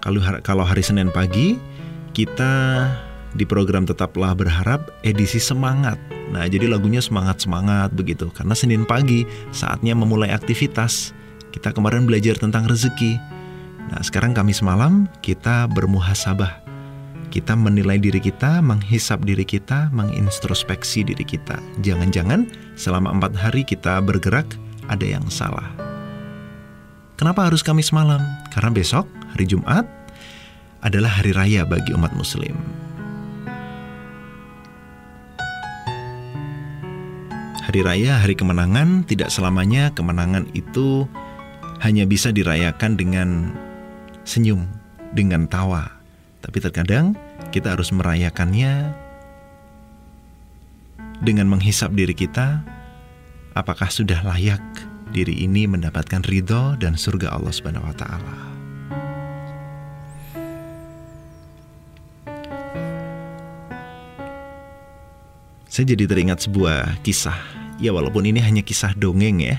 Kalau 0.02 0.26
kalau 0.42 0.66
hari 0.66 0.82
Senin 0.82 1.14
pagi 1.14 1.62
kita 2.18 2.90
di 3.38 3.46
program 3.46 3.86
Tetaplah 3.86 4.34
Berharap 4.34 4.90
edisi 5.06 5.38
semangat. 5.38 6.02
Nah, 6.34 6.50
jadi 6.50 6.66
lagunya 6.66 7.06
semangat-semangat 7.06 7.94
begitu. 7.94 8.34
Karena 8.34 8.58
Senin 8.58 8.90
pagi 8.90 9.22
saatnya 9.54 9.94
memulai 9.94 10.34
aktivitas. 10.34 11.14
Kita 11.54 11.78
kemarin 11.78 12.10
belajar 12.10 12.42
tentang 12.42 12.66
rezeki 12.66 13.33
Nah, 13.94 14.02
sekarang 14.02 14.34
Kamis 14.34 14.66
malam 14.66 15.06
kita 15.22 15.70
bermuhasabah. 15.70 16.66
Kita 17.30 17.54
menilai 17.54 18.02
diri 18.02 18.18
kita, 18.18 18.58
menghisap 18.58 19.22
diri 19.22 19.46
kita, 19.46 19.94
mengintrospeksi 19.94 21.06
diri 21.06 21.22
kita. 21.22 21.62
Jangan-jangan 21.86 22.50
selama 22.74 23.14
empat 23.14 23.38
hari 23.38 23.62
kita 23.62 24.02
bergerak 24.02 24.50
ada 24.90 25.06
yang 25.06 25.22
salah. 25.30 25.70
Kenapa 27.22 27.46
harus 27.46 27.62
Kamis 27.62 27.94
malam? 27.94 28.18
Karena 28.50 28.74
besok, 28.74 29.06
hari 29.38 29.46
Jumat, 29.46 29.86
adalah 30.82 31.22
hari 31.22 31.30
raya 31.38 31.62
bagi 31.62 31.94
umat 31.94 32.18
muslim. 32.18 32.58
Hari 37.62 37.86
raya, 37.86 38.26
hari 38.26 38.34
kemenangan, 38.34 39.06
tidak 39.06 39.30
selamanya 39.30 39.94
kemenangan 39.94 40.50
itu 40.58 41.06
hanya 41.86 42.10
bisa 42.10 42.34
dirayakan 42.34 42.98
dengan 42.98 43.30
senyum, 44.24 44.68
dengan 45.14 45.46
tawa. 45.48 45.88
Tapi 46.44 46.58
terkadang 46.60 47.16
kita 47.54 47.78
harus 47.78 47.94
merayakannya 47.94 48.92
dengan 51.24 51.48
menghisap 51.48 51.96
diri 51.96 52.12
kita, 52.12 52.66
apakah 53.56 53.88
sudah 53.88 54.20
layak 54.28 54.60
diri 55.14 55.46
ini 55.46 55.70
mendapatkan 55.70 56.26
ridho 56.26 56.76
dan 56.82 56.98
surga 56.98 57.32
Allah 57.32 57.54
Subhanahu 57.54 57.86
wa 57.86 57.96
taala. 57.96 58.38
Saya 65.70 65.90
jadi 65.98 66.06
teringat 66.06 66.46
sebuah 66.46 67.02
kisah. 67.02 67.38
Ya 67.82 67.90
walaupun 67.90 68.30
ini 68.30 68.38
hanya 68.46 68.62
kisah 68.62 68.94
dongeng 68.94 69.42
ya. 69.42 69.58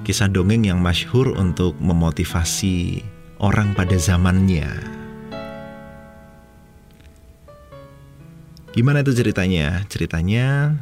Kisah 0.00 0.32
dongeng 0.32 0.64
yang 0.64 0.80
masyhur 0.80 1.36
untuk 1.36 1.76
memotivasi 1.76 3.04
orang 3.40 3.72
pada 3.72 3.96
zamannya. 3.96 4.68
Gimana 8.70 9.02
itu 9.02 9.16
ceritanya? 9.16 9.82
Ceritanya 9.90 10.76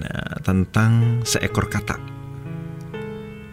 Nah, 0.00 0.40
tentang 0.40 1.20
seekor 1.28 1.68
kata. 1.68 2.00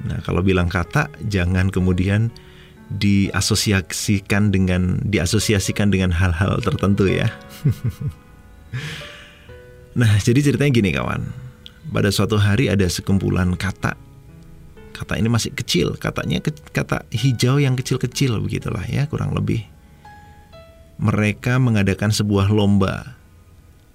Nah, 0.08 0.24
kalau 0.24 0.40
bilang 0.40 0.72
kata 0.72 1.12
jangan 1.28 1.68
kemudian 1.68 2.32
diasosiasikan 2.88 4.56
dengan 4.56 5.04
diasosiasikan 5.04 5.92
dengan 5.92 6.16
hal-hal 6.16 6.64
tertentu 6.64 7.12
ya. 7.12 7.28
nah, 10.00 10.16
jadi 10.24 10.40
ceritanya 10.40 10.72
gini 10.72 10.96
kawan. 10.96 11.28
Pada 11.92 12.16
suatu 12.16 12.40
hari 12.40 12.72
ada 12.72 12.88
sekumpulan 12.88 13.60
kata 13.60 14.07
kata 14.98 15.22
ini 15.22 15.30
masih 15.30 15.54
kecil 15.54 15.94
katanya 16.02 16.42
kata 16.74 17.06
hijau 17.14 17.62
yang 17.62 17.78
kecil-kecil 17.78 18.42
begitulah 18.42 18.82
ya 18.90 19.06
kurang 19.06 19.38
lebih. 19.38 19.62
Mereka 20.98 21.62
mengadakan 21.62 22.10
sebuah 22.10 22.50
lomba. 22.50 23.14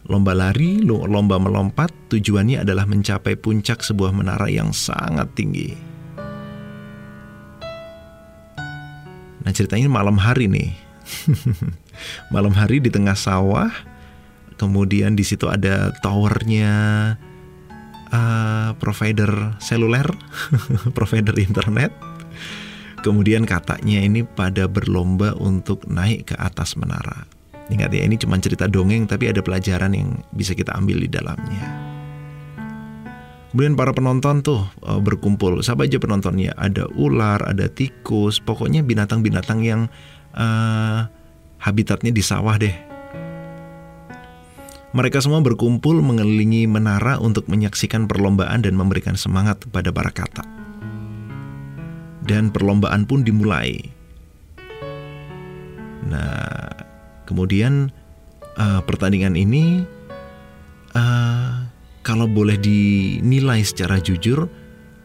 Lomba 0.07 0.35
lari 0.35 0.83
lomba 0.87 1.39
melompat 1.39 1.91
tujuannya 2.11 2.63
adalah 2.63 2.87
mencapai 2.87 3.35
puncak 3.35 3.83
sebuah 3.83 4.15
menara 4.15 4.47
yang 4.47 4.71
sangat 4.71 5.31
tinggi. 5.35 5.75
Nah 9.43 9.51
ceritanya 9.51 9.91
malam 9.91 10.15
hari 10.19 10.47
nih. 10.47 10.71
Malam 12.35 12.55
hari 12.55 12.79
di 12.79 12.89
tengah 12.89 13.19
sawah 13.19 13.69
kemudian 14.57 15.19
di 15.19 15.27
situ 15.27 15.51
ada 15.51 15.91
towernya 15.99 16.75
uh, 18.13 18.71
provider 18.77 19.57
seluler, 19.59 20.07
provider 20.97 21.35
internet. 21.41 21.91
Kemudian 23.03 23.43
katanya 23.43 23.99
ini 23.99 24.23
pada 24.23 24.71
berlomba 24.71 25.35
untuk 25.35 25.83
naik 25.91 26.31
ke 26.31 26.37
atas 26.39 26.79
menara. 26.79 27.27
Ingat 27.67 27.91
ya, 27.91 28.07
ini 28.07 28.15
cuma 28.15 28.39
cerita 28.39 28.71
dongeng 28.71 29.11
tapi 29.11 29.27
ada 29.27 29.43
pelajaran 29.43 29.91
yang 29.97 30.23
bisa 30.31 30.55
kita 30.55 30.71
ambil 30.79 31.03
di 31.03 31.11
dalamnya. 31.11 31.67
Kemudian 33.51 33.75
para 33.75 33.93
penonton 33.93 34.41
tuh 34.41 34.65
uh, 34.87 35.03
berkumpul. 35.03 35.61
Siapa 35.61 35.85
aja 35.85 35.99
penontonnya? 35.99 36.55
Ada 36.57 36.89
ular, 36.95 37.43
ada 37.43 37.69
tikus, 37.69 38.39
pokoknya 38.41 38.81
binatang-binatang 38.87 39.61
yang 39.67 39.91
uh, 40.33 41.05
habitatnya 41.61 42.15
di 42.15 42.23
sawah 42.23 42.57
deh 42.57 42.92
mereka 44.93 45.25
semua 45.25 45.41
berkumpul 45.41 46.05
mengelilingi 46.05 46.69
menara 46.69 47.17
untuk 47.17 47.49
menyaksikan 47.49 48.05
perlombaan 48.05 48.61
dan 48.61 48.77
memberikan 48.77 49.17
semangat 49.17 49.65
kepada 49.65 49.89
para 49.89 50.13
kata. 50.13 50.45
Dan 52.23 52.53
perlombaan 52.53 53.09
pun 53.09 53.25
dimulai. 53.25 53.81
Nah, 56.07 56.69
kemudian 57.25 57.89
uh, 58.61 58.85
pertandingan 58.85 59.33
ini 59.33 59.83
uh, 60.93 61.67
kalau 62.05 62.29
boleh 62.29 62.61
dinilai 62.61 63.65
secara 63.65 63.97
jujur, 63.97 64.45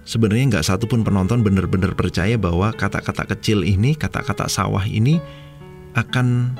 sebenarnya 0.03 0.59
nggak 0.59 0.67
satu 0.67 0.83
pun 0.89 1.07
penonton 1.07 1.47
benar-benar 1.47 1.95
percaya 1.95 2.35
bahwa 2.35 2.75
kata-kata 2.75 3.23
kecil 3.37 3.63
ini, 3.63 3.95
kata-kata 3.95 4.51
sawah 4.51 4.83
ini 4.83 5.17
akan 5.95 6.59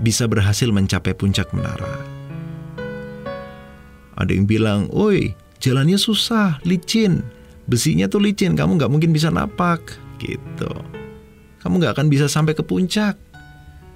bisa 0.00 0.24
berhasil 0.24 0.72
mencapai 0.72 1.12
puncak 1.14 1.52
menara. 1.52 2.21
Ada 4.22 4.38
yang 4.38 4.46
bilang, 4.46 4.86
"Oi, 4.94 5.34
jalannya 5.58 5.98
susah, 5.98 6.62
licin. 6.62 7.26
Besinya 7.66 8.06
tuh 8.06 8.22
licin, 8.22 8.58
kamu 8.58 8.78
nggak 8.78 8.90
mungkin 8.90 9.10
bisa 9.10 9.30
napak 9.30 9.98
gitu. 10.22 10.70
Kamu 11.62 11.78
nggak 11.78 11.94
akan 11.98 12.06
bisa 12.10 12.26
sampai 12.26 12.58
ke 12.58 12.66
puncak. 12.66 13.14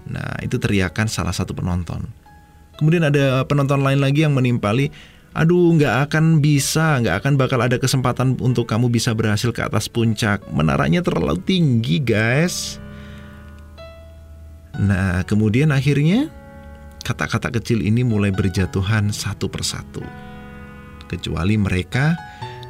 Nah, 0.06 0.38
itu 0.38 0.58
teriakan 0.58 1.10
salah 1.10 1.34
satu 1.34 1.50
penonton. 1.50 2.06
Kemudian 2.78 3.10
ada 3.10 3.42
penonton 3.42 3.82
lain 3.82 3.98
lagi 3.98 4.22
yang 4.22 4.38
menimpali, 4.38 4.94
aduh 5.34 5.74
nggak 5.74 6.06
akan 6.06 6.38
bisa, 6.38 7.02
nggak 7.02 7.24
akan 7.24 7.32
bakal 7.34 7.58
ada 7.58 7.80
kesempatan 7.82 8.38
untuk 8.38 8.70
kamu 8.70 8.86
bisa 8.86 9.10
berhasil 9.18 9.50
ke 9.50 9.66
atas 9.66 9.90
puncak. 9.90 10.46
Menaranya 10.54 11.02
terlalu 11.02 11.42
tinggi, 11.42 11.98
guys. 11.98 12.78
Nah, 14.78 15.26
kemudian 15.26 15.72
akhirnya 15.72 16.30
kata-kata 17.06 17.54
kecil 17.54 17.86
ini 17.86 18.02
mulai 18.02 18.34
berjatuhan 18.34 19.14
satu 19.14 19.46
persatu. 19.46 20.02
Kecuali 21.06 21.54
mereka 21.54 22.18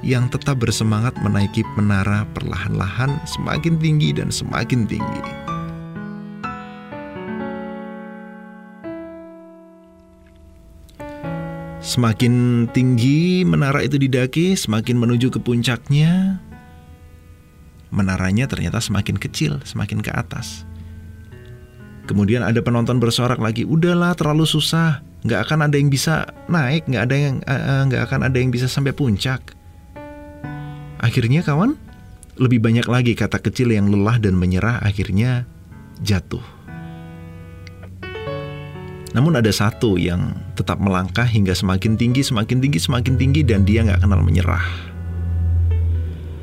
yang 0.05 0.29
tetap 0.29 0.61
bersemangat 0.61 1.17
menaiki 1.25 1.65
menara 1.81 2.29
perlahan-lahan 2.37 3.17
semakin 3.25 3.81
tinggi 3.81 4.13
dan 4.13 4.29
semakin 4.29 4.85
tinggi. 4.85 5.25
Semakin 11.81 12.67
tinggi 12.77 13.41
menara 13.47 13.81
itu 13.81 13.97
didaki, 13.97 14.53
semakin 14.53 15.01
menuju 15.01 15.33
ke 15.33 15.41
puncaknya, 15.41 16.45
menaranya 17.89 18.45
ternyata 18.51 18.85
semakin 18.85 19.17
kecil, 19.17 19.65
semakin 19.65 20.05
ke 20.05 20.13
atas. 20.13 20.69
Kemudian 22.07 22.47
ada 22.47 22.63
penonton 22.63 23.03
bersorak 23.03 23.43
lagi, 23.43 23.67
udahlah 23.67 24.15
terlalu 24.15 24.47
susah, 24.47 25.03
nggak 25.27 25.51
akan 25.51 25.67
ada 25.67 25.75
yang 25.75 25.91
bisa 25.91 26.31
naik, 26.47 26.87
nggak 26.87 27.03
ada 27.03 27.17
yang 27.19 27.35
uh, 27.43 27.83
nggak 27.91 28.03
akan 28.07 28.21
ada 28.31 28.39
yang 28.39 28.55
bisa 28.55 28.71
sampai 28.71 28.95
puncak. 28.95 29.59
Akhirnya 31.03 31.43
kawan, 31.43 31.75
lebih 32.39 32.63
banyak 32.63 32.87
lagi 32.87 33.19
kata 33.19 33.43
kecil 33.43 33.75
yang 33.75 33.91
lelah 33.91 34.23
dan 34.23 34.39
menyerah 34.39 34.79
akhirnya 34.87 35.51
jatuh. 36.01 36.43
Namun 39.17 39.33
ada 39.41 39.49
satu 39.49 39.97
yang 39.97 40.37
tetap 40.53 40.77
melangkah 40.77 41.25
hingga 41.25 41.57
semakin 41.57 41.97
tinggi, 41.97 42.21
semakin 42.21 42.61
tinggi, 42.61 42.79
semakin 42.79 43.15
tinggi 43.17 43.41
dan 43.43 43.65
dia 43.65 43.81
nggak 43.81 44.05
kenal 44.05 44.21
menyerah. 44.21 44.63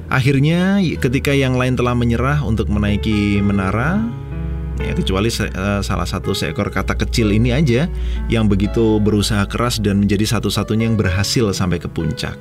Akhirnya 0.10 0.82
ketika 0.98 1.34
yang 1.34 1.54
lain 1.58 1.78
telah 1.78 1.94
menyerah 1.94 2.42
untuk 2.42 2.70
menaiki 2.70 3.42
menara, 3.46 4.02
ya 4.82 4.94
kecuali 4.98 5.30
uh, 5.30 5.82
salah 5.86 6.08
satu 6.08 6.34
seekor 6.34 6.74
kata 6.74 6.98
kecil 6.98 7.30
ini 7.30 7.54
aja 7.54 7.86
yang 8.32 8.50
begitu 8.50 8.98
berusaha 8.98 9.46
keras 9.46 9.78
dan 9.78 10.02
menjadi 10.02 10.26
satu-satunya 10.38 10.90
yang 10.90 10.98
berhasil 10.98 11.54
sampai 11.54 11.78
ke 11.78 11.86
puncak. 11.86 12.38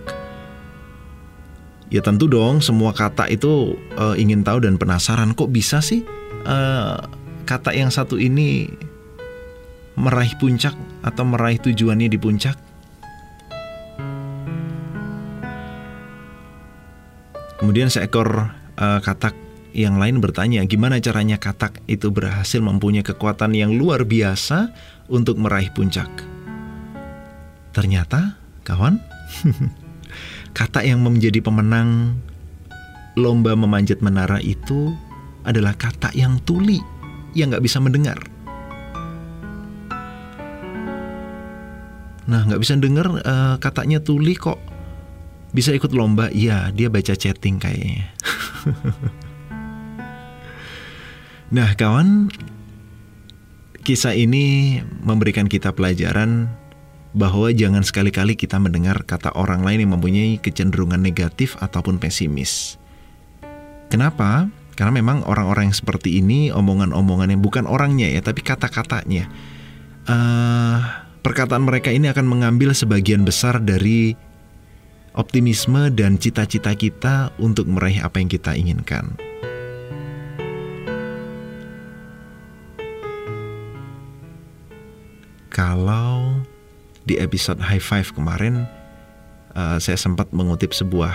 Ya 1.92 2.00
tentu 2.00 2.24
dong 2.24 2.64
semua 2.64 2.96
kata 2.96 3.28
itu 3.28 3.76
uh, 4.00 4.16
ingin 4.16 4.40
tahu 4.40 4.64
dan 4.64 4.80
penasaran 4.80 5.36
kok 5.36 5.52
bisa 5.52 5.84
sih 5.84 6.00
uh, 6.48 6.96
kata 7.44 7.76
yang 7.76 7.92
satu 7.92 8.16
ini 8.16 8.72
meraih 10.00 10.32
puncak 10.40 10.72
atau 11.04 11.24
meraih 11.28 11.60
tujuannya 11.60 12.08
di 12.08 12.16
puncak. 12.16 12.56
Kemudian 17.60 17.92
seekor 17.92 18.50
uh, 18.80 19.00
katak 19.04 19.36
yang 19.72 19.96
lain 19.96 20.20
bertanya, 20.20 20.60
gimana 20.68 21.00
caranya 21.00 21.40
katak 21.40 21.80
itu 21.88 22.12
berhasil 22.12 22.60
mempunyai 22.60 23.00
kekuatan 23.00 23.56
yang 23.56 23.72
luar 23.72 24.04
biasa 24.04 24.68
untuk 25.08 25.40
meraih 25.40 25.72
puncak? 25.72 26.08
Ternyata, 27.72 28.36
kawan, 28.68 29.00
kata 30.58 30.84
yang 30.84 31.00
menjadi 31.00 31.40
pemenang 31.40 32.20
lomba 33.16 33.56
memanjat 33.56 34.04
menara 34.04 34.40
itu 34.44 34.92
adalah 35.48 35.72
kata 35.72 36.12
yang 36.12 36.36
tuli, 36.44 36.78
yang 37.32 37.48
nggak 37.48 37.64
bisa 37.64 37.80
mendengar. 37.80 38.20
Nah, 42.28 42.44
nggak 42.44 42.60
bisa 42.60 42.76
dengar 42.76 43.08
uh, 43.08 43.56
katanya 43.56 43.98
tuli 44.04 44.36
kok 44.36 44.60
bisa 45.56 45.72
ikut 45.72 45.96
lomba? 45.96 46.28
Iya, 46.28 46.70
dia 46.76 46.92
baca 46.92 47.16
chatting 47.16 47.56
kayaknya. 47.56 48.12
Nah, 51.52 51.76
kawan, 51.76 52.32
kisah 53.84 54.16
ini 54.16 54.80
memberikan 55.04 55.44
kita 55.52 55.76
pelajaran 55.76 56.48
bahwa 57.12 57.52
jangan 57.52 57.84
sekali-kali 57.84 58.40
kita 58.40 58.56
mendengar 58.56 59.04
kata 59.04 59.36
orang 59.36 59.60
lain 59.60 59.84
yang 59.84 59.92
mempunyai 59.92 60.40
kecenderungan 60.40 60.96
negatif 60.96 61.60
ataupun 61.60 62.00
pesimis. 62.00 62.80
Kenapa? 63.92 64.48
Karena 64.80 64.96
memang 64.96 65.28
orang-orang 65.28 65.68
yang 65.68 65.76
seperti 65.76 66.24
ini, 66.24 66.48
omongan-omongan 66.48 67.36
yang 67.36 67.44
bukan 67.44 67.68
orangnya 67.68 68.08
ya, 68.08 68.24
tapi 68.24 68.40
kata-katanya. 68.40 69.28
Uh, 70.08 70.80
perkataan 71.20 71.68
mereka 71.68 71.92
ini 71.92 72.08
akan 72.08 72.32
mengambil 72.32 72.72
sebagian 72.72 73.28
besar 73.28 73.60
dari 73.60 74.16
optimisme 75.12 75.92
dan 75.92 76.16
cita-cita 76.16 76.72
kita 76.72 77.36
untuk 77.36 77.68
meraih 77.68 78.00
apa 78.00 78.24
yang 78.24 78.32
kita 78.32 78.56
inginkan. 78.56 79.20
Kalau 85.52 86.40
di 87.04 87.20
episode 87.20 87.60
High 87.60 87.84
Five 87.84 88.16
kemarin 88.16 88.64
uh, 89.52 89.76
saya 89.76 90.00
sempat 90.00 90.32
mengutip 90.32 90.72
sebuah 90.72 91.12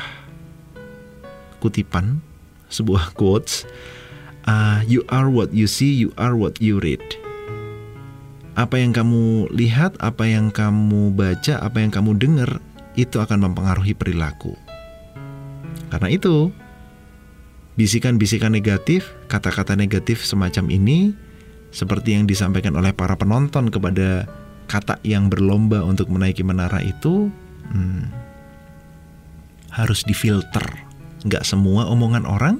kutipan, 1.58 2.21
sebuah 2.69 3.12
quotes, 3.19 3.65
uh, 4.45 4.86
you 4.86 5.02
are 5.10 5.28
what 5.28 5.50
you 5.52 5.65
see, 5.65 5.89
you 5.89 6.13
are 6.21 6.38
what 6.38 6.62
you 6.62 6.78
read. 6.78 7.02
Apa 8.58 8.78
yang 8.78 8.93
kamu 8.93 9.50
lihat, 9.54 9.97
apa 10.02 10.26
yang 10.26 10.54
kamu 10.54 11.13
baca, 11.13 11.62
apa 11.62 11.78
yang 11.82 11.93
kamu 11.93 12.17
dengar, 12.17 12.62
itu 12.97 13.21
akan 13.21 13.45
mempengaruhi 13.50 13.93
perilaku. 13.93 14.58
Karena 15.93 16.10
itu, 16.10 16.50
bisikan-bisikan 17.78 18.50
negatif, 18.50 19.13
kata-kata 19.30 19.78
negatif 19.78 20.26
semacam 20.26 20.73
ini 20.73 21.13
seperti 21.71 22.15
yang 22.15 22.25
disampaikan 22.25 22.75
oleh 22.75 22.95
para 22.95 23.13
penonton 23.19 23.69
kepada 23.69 24.25
kata 24.67 24.99
yang 25.08 25.32
berlomba 25.32 25.84
untuk 25.84 26.12
menaiki 26.12 26.43
menara 26.43 26.84
itu 26.84 27.32
hmm, 27.71 28.03
harus 29.71 30.03
difilter. 30.03 30.65
Nggak 31.23 31.43
semua 31.43 31.88
omongan 31.89 32.27
orang 32.27 32.60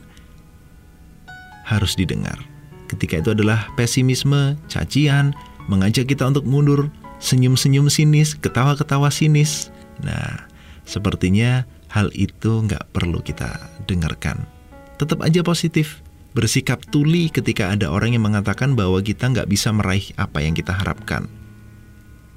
harus 1.68 2.00
didengar. 2.00 2.40
Ketika 2.88 3.20
itu 3.20 3.36
adalah 3.36 3.68
pesimisme, 3.76 4.56
cacian, 4.72 5.36
mengajak 5.68 6.08
kita 6.08 6.24
untuk 6.24 6.48
mundur, 6.48 6.88
senyum-senyum 7.20 7.92
sinis, 7.92 8.40
ketawa-ketawa 8.40 9.12
sinis. 9.12 9.68
Nah, 10.00 10.48
sepertinya 10.88 11.68
hal 11.92 12.08
itu 12.16 12.64
nggak 12.64 12.96
perlu 12.96 13.20
kita 13.20 13.52
dengarkan. 13.92 14.48
Tetap 14.96 15.20
aja 15.20 15.44
positif, 15.44 16.00
bersikap 16.32 16.84
tuli 16.88 17.28
ketika 17.28 17.76
ada 17.76 17.92
orang 17.92 18.16
yang 18.16 18.24
mengatakan 18.24 18.74
bahwa 18.74 19.04
kita 19.04 19.28
nggak 19.28 19.52
bisa 19.52 19.70
meraih 19.76 20.08
apa 20.16 20.40
yang 20.42 20.56
kita 20.56 20.72
harapkan. 20.72 21.28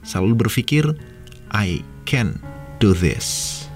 Selalu 0.03 0.47
berpikir, 0.47 0.85
I 1.55 1.85
can 2.09 2.41
do 2.83 2.97
this. 2.97 3.70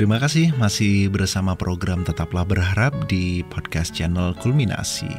Terima 0.00 0.16
kasih 0.16 0.56
masih 0.56 1.12
bersama 1.12 1.52
program 1.52 2.08
Tetaplah 2.08 2.48
Berharap 2.48 3.04
di 3.04 3.44
podcast 3.52 3.92
channel 3.92 4.32
Kulminasi. 4.32 5.12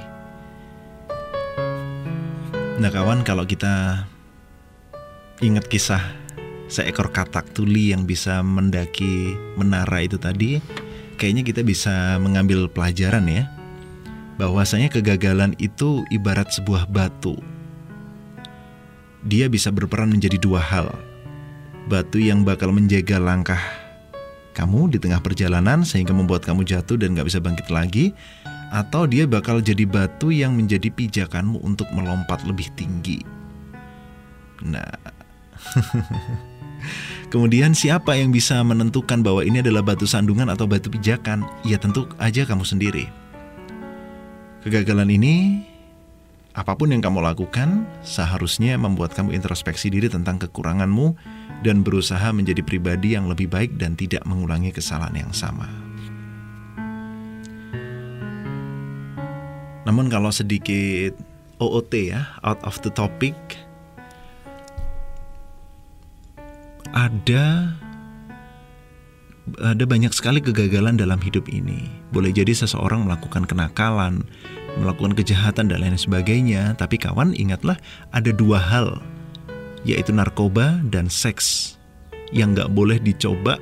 Nah 2.82 2.90
kawan 2.90 3.22
kalau 3.22 3.46
kita 3.46 4.10
ingat 5.46 5.70
kisah 5.70 6.02
seekor 6.66 7.14
katak 7.14 7.54
tuli 7.54 7.94
yang 7.94 8.10
bisa 8.10 8.42
mendaki 8.42 9.38
menara 9.54 10.02
itu 10.02 10.18
tadi, 10.18 10.58
kayaknya 11.22 11.46
kita 11.46 11.62
bisa 11.62 12.18
mengambil 12.18 12.66
pelajaran 12.66 13.30
ya. 13.30 13.46
Bahwasanya 14.42 14.90
kegagalan 14.90 15.54
itu 15.62 16.02
ibarat 16.10 16.50
sebuah 16.58 16.90
batu. 16.90 17.38
Dia 19.30 19.46
bisa 19.46 19.70
berperan 19.70 20.10
menjadi 20.10 20.42
dua 20.42 20.58
hal. 20.58 20.90
Batu 21.86 22.18
yang 22.18 22.42
bakal 22.42 22.74
menjaga 22.74 23.22
langkah 23.22 23.62
kamu 24.52 24.92
di 24.92 24.98
tengah 25.00 25.24
perjalanan 25.24 25.88
sehingga 25.88 26.12
membuat 26.12 26.44
kamu 26.44 26.68
jatuh 26.68 27.00
dan 27.00 27.16
gak 27.16 27.28
bisa 27.28 27.40
bangkit 27.40 27.68
lagi 27.72 28.12
atau 28.72 29.04
dia 29.04 29.28
bakal 29.28 29.60
jadi 29.60 29.84
batu 29.84 30.32
yang 30.32 30.56
menjadi 30.56 30.88
pijakanmu 30.92 31.60
untuk 31.60 31.92
melompat 31.92 32.44
lebih 32.48 32.72
tinggi. 32.80 33.20
Nah, 34.64 34.88
kemudian 37.34 37.76
siapa 37.76 38.16
yang 38.16 38.32
bisa 38.32 38.64
menentukan 38.64 39.20
bahwa 39.20 39.44
ini 39.44 39.60
adalah 39.60 39.84
batu 39.84 40.08
sandungan 40.08 40.48
atau 40.48 40.68
batu 40.68 40.88
pijakan? 40.88 41.44
Ya 41.68 41.76
tentu 41.76 42.08
aja 42.16 42.48
kamu 42.48 42.64
sendiri. 42.64 43.06
Kegagalan 44.62 45.10
ini 45.10 45.66
Apa 46.52 46.76
pun 46.76 46.92
yang 46.92 47.00
kamu 47.00 47.24
lakukan 47.24 47.88
seharusnya 48.04 48.76
membuat 48.76 49.16
kamu 49.16 49.32
introspeksi 49.32 49.88
diri 49.88 50.12
tentang 50.12 50.36
kekuranganmu 50.36 51.16
dan 51.64 51.80
berusaha 51.80 52.36
menjadi 52.36 52.60
pribadi 52.60 53.16
yang 53.16 53.32
lebih 53.32 53.48
baik 53.48 53.80
dan 53.80 53.96
tidak 53.96 54.28
mengulangi 54.28 54.76
kesalahan 54.76 55.16
yang 55.16 55.32
sama. 55.32 55.72
Namun 59.88 60.12
kalau 60.12 60.28
sedikit 60.28 61.16
OOT 61.64 61.94
ya, 62.12 62.36
out 62.44 62.60
of 62.68 62.76
the 62.84 62.92
topic, 62.92 63.36
ada 66.92 67.72
ada 69.62 69.84
banyak 69.84 70.14
sekali 70.14 70.40
kegagalan 70.40 70.98
dalam 70.98 71.18
hidup 71.18 71.50
ini. 71.50 71.90
Boleh 72.14 72.30
jadi 72.30 72.54
seseorang 72.54 73.10
melakukan 73.10 73.50
kenakalan, 73.50 74.22
melakukan 74.78 75.18
kejahatan 75.18 75.70
dan 75.70 75.82
lain 75.82 75.98
sebagainya. 75.98 76.78
Tapi 76.78 77.02
kawan 77.02 77.34
ingatlah 77.34 77.76
ada 78.14 78.30
dua 78.30 78.62
hal, 78.62 79.02
yaitu 79.82 80.14
narkoba 80.14 80.80
dan 80.94 81.10
seks 81.10 81.76
yang 82.32 82.56
gak 82.56 82.72
boleh 82.72 83.02
dicoba 83.02 83.60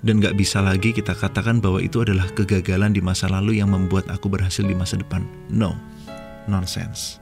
dan 0.00 0.16
gak 0.18 0.36
bisa 0.36 0.64
lagi 0.64 0.96
kita 0.96 1.12
katakan 1.12 1.60
bahwa 1.60 1.78
itu 1.78 2.00
adalah 2.00 2.24
kegagalan 2.32 2.96
di 2.96 3.04
masa 3.04 3.28
lalu 3.28 3.60
yang 3.60 3.68
membuat 3.68 4.08
aku 4.08 4.32
berhasil 4.32 4.64
di 4.64 4.72
masa 4.72 4.96
depan. 4.96 5.28
No, 5.52 5.76
nonsense. 6.48 7.20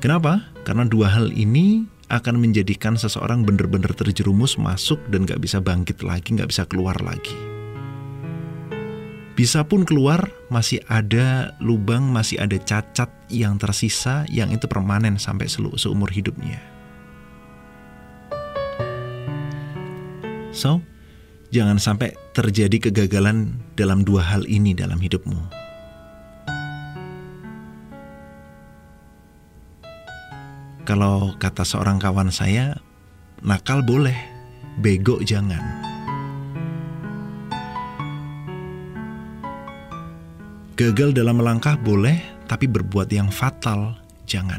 Kenapa? 0.00 0.50
Karena 0.64 0.88
dua 0.88 1.12
hal 1.12 1.30
ini 1.36 1.86
akan 2.12 2.36
menjadikan 2.36 3.00
seseorang 3.00 3.48
benar-benar 3.48 3.96
terjerumus 3.96 4.60
masuk 4.60 5.00
dan 5.08 5.24
gak 5.24 5.40
bisa 5.40 5.64
bangkit 5.64 6.04
lagi, 6.04 6.36
gak 6.36 6.52
bisa 6.52 6.68
keluar 6.68 6.94
lagi. 7.00 7.32
Bisa 9.32 9.64
pun 9.64 9.88
keluar, 9.88 10.28
masih 10.52 10.84
ada 10.92 11.56
lubang, 11.56 12.04
masih 12.12 12.36
ada 12.36 12.60
cacat 12.60 13.08
yang 13.32 13.56
tersisa 13.56 14.28
yang 14.28 14.52
itu 14.52 14.68
permanen 14.68 15.16
sampai 15.16 15.48
seumur 15.48 16.12
hidupnya. 16.12 16.60
So, 20.52 20.84
jangan 21.48 21.80
sampai 21.80 22.12
terjadi 22.36 22.92
kegagalan 22.92 23.56
dalam 23.72 24.04
dua 24.04 24.20
hal 24.20 24.44
ini 24.44 24.76
dalam 24.76 25.00
hidupmu. 25.00 25.61
Kalau 30.82 31.38
kata 31.38 31.62
seorang 31.62 32.02
kawan 32.02 32.34
saya, 32.34 32.74
nakal 33.38 33.86
boleh, 33.86 34.18
bego 34.82 35.22
jangan. 35.22 35.62
Gagal 40.74 41.14
dalam 41.14 41.38
melangkah 41.38 41.78
boleh, 41.78 42.18
tapi 42.50 42.66
berbuat 42.66 43.06
yang 43.14 43.30
fatal 43.30 43.94
jangan. 44.26 44.58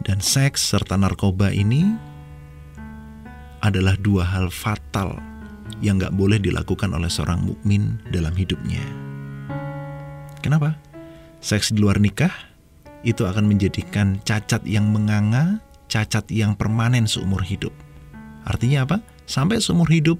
Dan 0.00 0.24
seks 0.24 0.72
serta 0.72 0.96
narkoba 0.96 1.52
ini 1.52 1.84
adalah 3.60 3.92
dua 4.00 4.24
hal 4.24 4.48
fatal 4.48 5.20
yang 5.84 6.00
gak 6.00 6.16
boleh 6.16 6.40
dilakukan 6.40 6.96
oleh 6.96 7.12
seorang 7.12 7.44
mukmin 7.44 8.00
dalam 8.08 8.32
hidupnya. 8.32 8.80
Kenapa? 10.40 10.80
Seks 11.44 11.76
di 11.76 11.78
luar 11.84 12.00
nikah 12.00 12.51
itu 13.02 13.26
akan 13.26 13.50
menjadikan 13.50 14.18
cacat 14.22 14.62
yang 14.66 14.90
menganga, 14.90 15.58
cacat 15.90 16.26
yang 16.30 16.54
permanen 16.54 17.06
seumur 17.06 17.42
hidup. 17.42 17.74
Artinya 18.46 18.86
apa? 18.86 18.96
Sampai 19.26 19.62
seumur 19.62 19.86
hidup, 19.90 20.18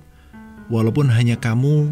walaupun 0.70 1.10
hanya 1.10 1.38
kamu 1.38 1.90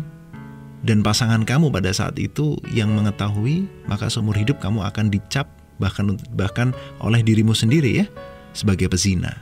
dan 0.87 1.03
pasangan 1.05 1.43
kamu 1.43 1.69
pada 1.69 1.91
saat 1.91 2.17
itu 2.17 2.57
yang 2.71 2.95
mengetahui, 2.95 3.67
maka 3.91 4.09
seumur 4.09 4.35
hidup 4.39 4.63
kamu 4.63 4.83
akan 4.87 5.11
dicap 5.11 5.51
bahkan 5.81 6.13
bahkan 6.37 6.77
oleh 7.01 7.25
dirimu 7.25 7.57
sendiri 7.57 8.05
ya 8.05 8.07
sebagai 8.53 8.93
pezina. 8.93 9.33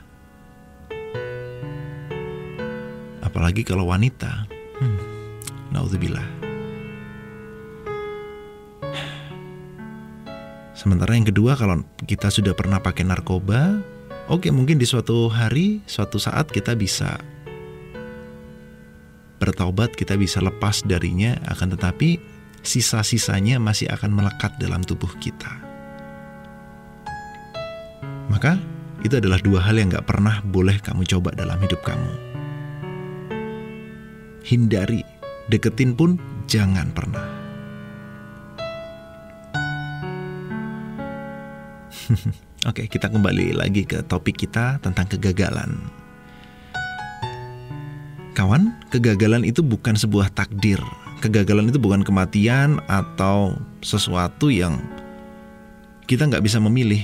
Apalagi 3.20 3.66
kalau 3.66 3.90
wanita. 3.90 4.46
Hmm, 4.78 4.98
naudzubillah. 5.74 6.37
Sementara 10.78 11.18
yang 11.18 11.26
kedua 11.26 11.58
kalau 11.58 11.82
kita 12.06 12.30
sudah 12.30 12.54
pernah 12.54 12.78
pakai 12.78 13.02
narkoba, 13.02 13.82
oke 14.30 14.46
mungkin 14.54 14.78
di 14.78 14.86
suatu 14.86 15.26
hari, 15.26 15.82
suatu 15.90 16.22
saat 16.22 16.54
kita 16.54 16.78
bisa 16.78 17.18
bertaubat 19.42 19.94
kita 19.94 20.14
bisa 20.14 20.38
lepas 20.38 20.86
darinya 20.86 21.34
akan 21.50 21.74
tetapi 21.74 22.18
sisa-sisanya 22.62 23.58
masih 23.58 23.90
akan 23.90 24.22
melekat 24.22 24.54
dalam 24.62 24.86
tubuh 24.86 25.10
kita. 25.18 25.50
Maka 28.30 28.54
itu 29.02 29.18
adalah 29.18 29.42
dua 29.42 29.62
hal 29.62 29.82
yang 29.82 29.90
gak 29.90 30.06
pernah 30.06 30.42
boleh 30.46 30.78
kamu 30.78 31.02
coba 31.06 31.34
dalam 31.34 31.58
hidup 31.58 31.82
kamu. 31.82 32.12
Hindari, 34.46 35.02
deketin 35.50 35.98
pun 35.98 36.22
jangan 36.46 36.90
pernah. 36.94 37.37
Oke, 42.68 42.88
kita 42.90 43.12
kembali 43.12 43.54
lagi 43.54 43.84
ke 43.84 44.02
topik 44.04 44.44
kita 44.46 44.80
tentang 44.82 45.06
kegagalan. 45.06 45.78
Kawan, 48.34 48.70
kegagalan 48.94 49.42
itu 49.42 49.66
bukan 49.66 49.98
sebuah 49.98 50.30
takdir. 50.30 50.78
Kegagalan 51.18 51.74
itu 51.74 51.82
bukan 51.82 52.06
kematian 52.06 52.78
atau 52.86 53.58
sesuatu 53.82 54.46
yang 54.46 54.78
kita 56.06 56.30
nggak 56.30 56.46
bisa 56.46 56.62
memilih. 56.62 57.02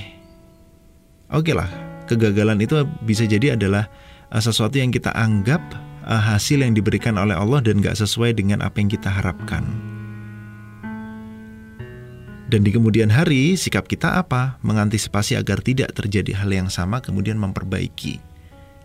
Oke 1.27 1.51
lah, 1.51 1.67
kegagalan 2.07 2.63
itu 2.63 2.79
bisa 3.03 3.27
jadi 3.27 3.59
adalah 3.59 3.91
uh, 4.31 4.39
sesuatu 4.39 4.79
yang 4.79 4.95
kita 4.95 5.11
anggap 5.11 5.59
uh, 6.07 6.21
hasil 6.35 6.63
yang 6.63 6.71
diberikan 6.71 7.19
oleh 7.19 7.35
Allah 7.35 7.59
dan 7.59 7.83
nggak 7.83 7.99
sesuai 7.99 8.39
dengan 8.39 8.63
apa 8.63 8.79
yang 8.79 8.87
kita 8.87 9.11
harapkan. 9.11 9.94
Dan 12.45 12.61
di 12.61 12.69
kemudian 12.69 13.09
hari, 13.09 13.57
sikap 13.57 13.89
kita 13.89 14.21
apa? 14.21 14.61
Mengantisipasi 14.61 15.33
agar 15.33 15.65
tidak 15.65 15.97
terjadi 15.97 16.37
hal 16.37 16.53
yang 16.53 16.69
sama, 16.69 17.01
kemudian 17.01 17.41
memperbaiki. 17.41 18.21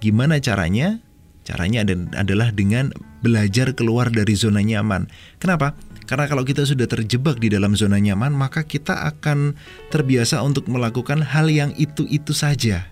Gimana 0.00 0.40
caranya? 0.40 1.04
Caranya 1.44 1.84
adalah 2.16 2.52
dengan 2.56 2.88
belajar 3.20 3.76
keluar 3.76 4.08
dari 4.08 4.32
zona 4.32 4.64
nyaman. 4.64 5.12
Kenapa? 5.36 5.76
Karena 6.08 6.24
kalau 6.24 6.42
kita 6.42 6.64
sudah 6.64 6.88
terjebak 6.88 7.36
di 7.36 7.52
dalam 7.52 7.76
zona 7.76 8.00
nyaman, 8.00 8.32
maka 8.32 8.64
kita 8.64 9.12
akan 9.12 9.54
terbiasa 9.92 10.40
untuk 10.40 10.66
melakukan 10.66 11.20
hal 11.20 11.52
yang 11.52 11.76
itu-itu 11.76 12.32
saja. 12.32 12.88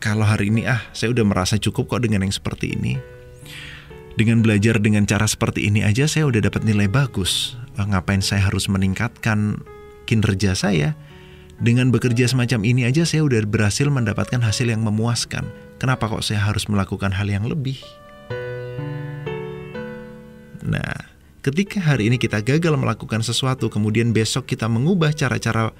Kalau 0.00 0.24
hari 0.24 0.48
ini, 0.48 0.64
ah, 0.64 0.80
saya 0.96 1.12
udah 1.12 1.24
merasa 1.24 1.60
cukup 1.60 1.86
kok 1.86 2.02
dengan 2.04 2.24
yang 2.24 2.32
seperti 2.32 2.76
ini. 2.76 2.96
Dengan 4.16 4.40
belajar 4.40 4.80
dengan 4.80 5.04
cara 5.04 5.28
seperti 5.28 5.68
ini 5.68 5.84
aja, 5.84 6.08
saya 6.08 6.24
udah 6.24 6.48
dapat 6.48 6.64
nilai 6.64 6.88
bagus. 6.88 7.60
Ah, 7.76 7.84
ngapain 7.84 8.24
saya 8.24 8.48
harus 8.48 8.72
meningkatkan 8.72 9.60
kinerja 10.08 10.56
saya? 10.56 10.96
Dengan 11.56 11.88
bekerja 11.88 12.28
semacam 12.28 12.68
ini 12.68 12.84
aja, 12.84 13.08
saya 13.08 13.24
udah 13.24 13.44
berhasil 13.48 13.88
mendapatkan 13.88 14.44
hasil 14.44 14.68
yang 14.68 14.84
memuaskan 14.84 15.48
Kenapa 15.76 16.08
kok 16.08 16.24
saya 16.24 16.40
harus 16.40 16.72
melakukan 16.72 17.12
hal 17.12 17.28
yang 17.28 17.44
lebih? 17.44 17.76
Nah, 20.64 20.96
ketika 21.44 21.84
hari 21.84 22.08
ini 22.08 22.16
kita 22.16 22.40
gagal 22.40 22.80
melakukan 22.80 23.20
sesuatu, 23.20 23.68
kemudian 23.68 24.16
besok 24.16 24.48
kita 24.48 24.72
mengubah 24.72 25.12
cara-cara 25.12 25.76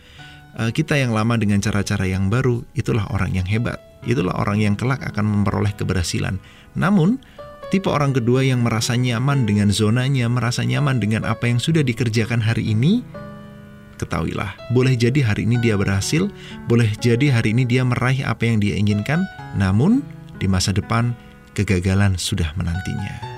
uh, 0.60 0.70
kita 0.70 1.00
yang 1.00 1.16
lama 1.16 1.40
dengan 1.40 1.64
cara-cara 1.64 2.04
yang 2.04 2.28
baru, 2.28 2.60
itulah 2.76 3.08
orang 3.12 3.32
yang 3.36 3.48
hebat. 3.48 3.80
itulah 4.06 4.38
orang 4.38 4.62
yang 4.62 4.78
kelak 4.78 5.02
akan 5.02 5.26
memperoleh 5.26 5.74
keberhasilan. 5.74 6.38
Namun, 6.78 7.18
tipe 7.70 7.90
orang 7.90 8.14
kedua 8.14 8.46
yang 8.46 8.62
merasa 8.62 8.94
nyaman 8.94 9.44
dengan 9.48 9.74
zonanya, 9.74 10.30
merasa 10.30 10.62
nyaman 10.62 11.02
dengan 11.02 11.26
apa 11.26 11.50
yang 11.50 11.58
sudah 11.58 11.82
dikerjakan 11.82 12.38
hari 12.38 12.70
ini, 12.70 13.02
ketahuilah, 13.98 14.54
boleh 14.70 14.94
jadi 14.94 15.24
hari 15.24 15.48
ini 15.48 15.58
dia 15.58 15.74
berhasil, 15.74 16.30
boleh 16.70 16.92
jadi 17.02 17.34
hari 17.34 17.56
ini 17.56 17.66
dia 17.66 17.82
meraih 17.82 18.22
apa 18.22 18.46
yang 18.46 18.62
dia 18.62 18.78
inginkan, 18.78 19.24
namun 19.58 20.04
di 20.38 20.46
masa 20.46 20.70
depan 20.70 21.16
kegagalan 21.56 22.14
sudah 22.14 22.52
menantinya. 22.54 23.34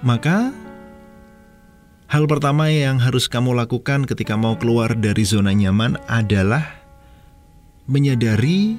Maka 0.00 0.56
Hal 2.10 2.26
pertama 2.26 2.66
yang 2.66 2.98
harus 2.98 3.30
kamu 3.30 3.54
lakukan 3.54 4.02
ketika 4.02 4.34
mau 4.34 4.58
keluar 4.58 4.98
dari 4.98 5.22
zona 5.22 5.54
nyaman 5.54 5.94
adalah 6.10 6.79
menyadari 7.90 8.78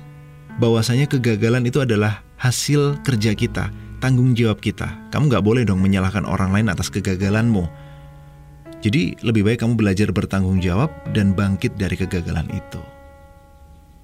bahwasanya 0.56 1.12
kegagalan 1.12 1.68
itu 1.68 1.84
adalah 1.84 2.24
hasil 2.40 3.04
kerja 3.04 3.36
kita, 3.36 3.68
tanggung 4.00 4.32
jawab 4.32 4.64
kita. 4.64 4.88
Kamu 5.12 5.28
nggak 5.28 5.44
boleh 5.44 5.68
dong 5.68 5.84
menyalahkan 5.84 6.24
orang 6.24 6.56
lain 6.56 6.72
atas 6.72 6.88
kegagalanmu. 6.88 7.68
Jadi 8.82 9.20
lebih 9.22 9.46
baik 9.46 9.62
kamu 9.62 9.78
belajar 9.78 10.10
bertanggung 10.10 10.58
jawab 10.64 10.90
dan 11.14 11.36
bangkit 11.36 11.76
dari 11.78 11.94
kegagalan 12.00 12.48
itu. 12.50 12.82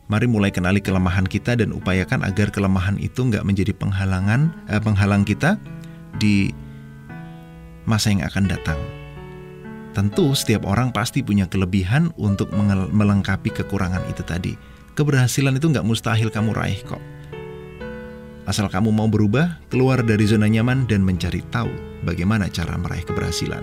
Mari 0.08 0.28
mulai 0.30 0.54
kenali 0.54 0.80
kelemahan 0.80 1.26
kita 1.26 1.58
dan 1.58 1.74
upayakan 1.74 2.24
agar 2.24 2.54
kelemahan 2.54 2.96
itu 3.02 3.28
nggak 3.28 3.44
menjadi 3.44 3.74
penghalangan, 3.76 4.54
eh, 4.70 4.80
penghalang 4.80 5.28
kita 5.28 5.58
di 6.22 6.54
masa 7.90 8.14
yang 8.14 8.24
akan 8.24 8.46
datang. 8.48 8.80
Tentu 9.92 10.30
setiap 10.38 10.70
orang 10.70 10.94
pasti 10.94 11.26
punya 11.26 11.50
kelebihan 11.50 12.14
untuk 12.22 12.54
melengkapi 12.94 13.50
kekurangan 13.50 14.06
itu 14.14 14.22
tadi. 14.22 14.77
Keberhasilan 14.98 15.62
itu 15.62 15.70
nggak 15.70 15.86
mustahil 15.86 16.34
kamu 16.34 16.58
raih 16.58 16.82
kok. 16.82 16.98
Asal 18.50 18.66
kamu 18.66 18.90
mau 18.90 19.06
berubah, 19.06 19.62
keluar 19.70 20.02
dari 20.02 20.26
zona 20.26 20.50
nyaman 20.50 20.90
dan 20.90 21.06
mencari 21.06 21.46
tahu 21.54 21.70
bagaimana 22.02 22.50
cara 22.50 22.74
meraih 22.82 23.06
keberhasilan. 23.06 23.62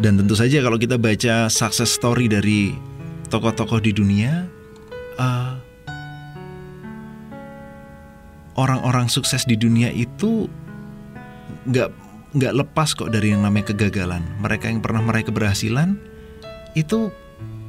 Dan 0.00 0.16
tentu 0.16 0.32
saja 0.32 0.64
kalau 0.64 0.80
kita 0.80 0.96
baca 0.96 1.52
success 1.52 1.92
story 1.92 2.24
dari 2.24 2.72
tokoh-tokoh 3.28 3.84
di 3.84 3.92
dunia, 3.92 4.48
uh, 5.20 5.60
orang-orang 8.56 9.12
sukses 9.12 9.44
di 9.44 9.60
dunia 9.60 9.92
itu 9.92 10.48
nggak 11.68 11.88
nggak 12.34 12.54
lepas 12.54 12.98
kok 12.98 13.14
dari 13.14 13.30
yang 13.30 13.46
namanya 13.46 13.72
kegagalan. 13.72 14.22
Mereka 14.42 14.66
yang 14.66 14.82
pernah 14.82 15.00
meraih 15.00 15.26
keberhasilan 15.26 15.96
itu 16.74 17.14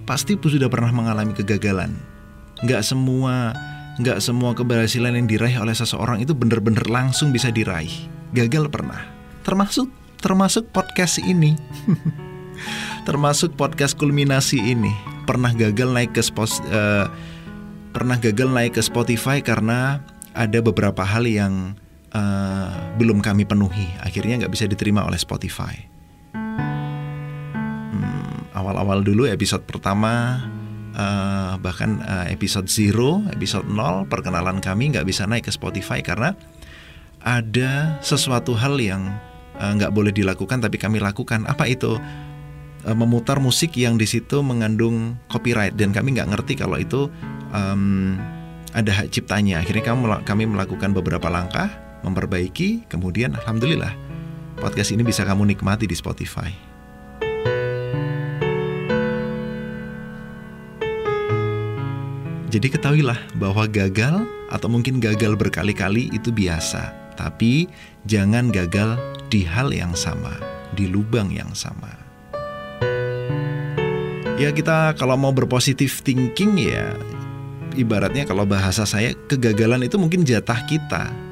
pasti 0.10 0.38
sudah 0.38 0.70
pernah 0.70 0.90
mengalami 0.90 1.38
kegagalan. 1.38 1.94
Nggak 2.66 2.82
semua 2.82 3.54
nggak 3.96 4.20
semua 4.20 4.52
keberhasilan 4.52 5.16
yang 5.16 5.28
diraih 5.30 5.56
oleh 5.62 5.72
seseorang 5.72 6.20
itu 6.20 6.36
benar-benar 6.36 6.90
langsung 6.90 7.32
bisa 7.32 7.54
diraih. 7.54 7.92
Gagal 8.34 8.68
pernah. 8.68 9.06
Termasuk 9.46 9.88
termasuk 10.20 10.74
podcast 10.74 11.22
ini. 11.22 11.54
termasuk 13.08 13.54
podcast 13.54 13.94
kulminasi 13.96 14.58
ini. 14.60 14.92
Pernah 15.30 15.54
gagal 15.54 15.94
naik 15.94 16.18
ke 16.18 16.22
uh, 16.26 17.06
pernah 17.94 18.18
gagal 18.18 18.50
naik 18.50 18.76
ke 18.76 18.82
Spotify 18.82 19.40
karena 19.40 20.02
ada 20.36 20.60
beberapa 20.60 21.06
hal 21.06 21.24
yang 21.24 21.80
uh, 22.16 22.96
belum 22.96 23.20
kami 23.20 23.44
penuhi, 23.44 23.92
akhirnya 24.00 24.40
nggak 24.46 24.54
bisa 24.56 24.66
diterima 24.66 25.04
oleh 25.04 25.20
Spotify. 25.20 25.76
Hmm, 27.92 28.48
awal-awal 28.56 29.04
dulu 29.04 29.28
episode 29.28 29.68
pertama, 29.68 30.40
uh, 30.96 31.60
bahkan 31.60 32.00
uh, 32.02 32.26
episode 32.32 32.72
zero, 32.72 33.20
episode 33.30 33.68
0, 33.68 34.08
perkenalan 34.08 34.64
kami 34.64 34.96
nggak 34.96 35.06
bisa 35.06 35.28
naik 35.28 35.52
ke 35.52 35.52
Spotify 35.52 36.00
karena 36.00 36.32
ada 37.26 38.00
sesuatu 38.00 38.54
hal 38.56 38.80
yang 38.80 39.12
nggak 39.56 39.92
uh, 39.92 39.96
boleh 39.96 40.16
dilakukan 40.16 40.64
tapi 40.64 40.80
kami 40.80 41.04
lakukan. 41.04 41.44
Apa 41.46 41.68
itu? 41.68 42.00
memutar 42.86 43.42
musik 43.42 43.74
yang 43.82 43.98
di 43.98 44.06
situ 44.06 44.46
mengandung 44.46 45.18
copyright 45.26 45.74
dan 45.74 45.90
kami 45.90 46.14
nggak 46.14 46.38
ngerti 46.38 46.54
kalau 46.54 46.78
itu 46.78 47.10
um, 47.50 48.14
ada 48.78 48.92
hak 48.92 49.10
ciptanya. 49.10 49.64
Akhirnya 49.64 49.90
kami 50.22 50.46
melakukan 50.46 50.94
beberapa 50.94 51.32
langkah, 51.34 51.72
memperbaiki, 52.06 52.86
kemudian 52.86 53.34
alhamdulillah 53.34 53.92
podcast 54.62 54.96
ini 54.96 55.04
bisa 55.04 55.26
kamu 55.28 55.52
nikmati 55.52 55.90
di 55.90 55.98
Spotify. 55.98 56.54
Jadi 62.56 62.72
ketahuilah 62.72 63.20
bahwa 63.36 63.68
gagal 63.68 64.24
atau 64.48 64.72
mungkin 64.72 65.04
gagal 65.04 65.36
berkali-kali 65.36 66.08
itu 66.16 66.32
biasa, 66.32 66.96
tapi 67.20 67.68
jangan 68.08 68.48
gagal 68.48 68.96
di 69.28 69.44
hal 69.44 69.76
yang 69.76 69.92
sama, 69.92 70.32
di 70.72 70.88
lubang 70.88 71.28
yang 71.36 71.52
sama. 71.52 71.92
Ya 74.40 74.56
kita 74.56 74.96
kalau 74.96 75.20
mau 75.20 75.36
berpositif 75.36 76.00
thinking 76.00 76.56
ya 76.60 76.96
ibaratnya 77.76 78.24
kalau 78.24 78.48
bahasa 78.48 78.88
saya 78.88 79.12
kegagalan 79.28 79.84
itu 79.84 80.00
mungkin 80.00 80.24
jatah 80.24 80.64
kita. 80.64 81.25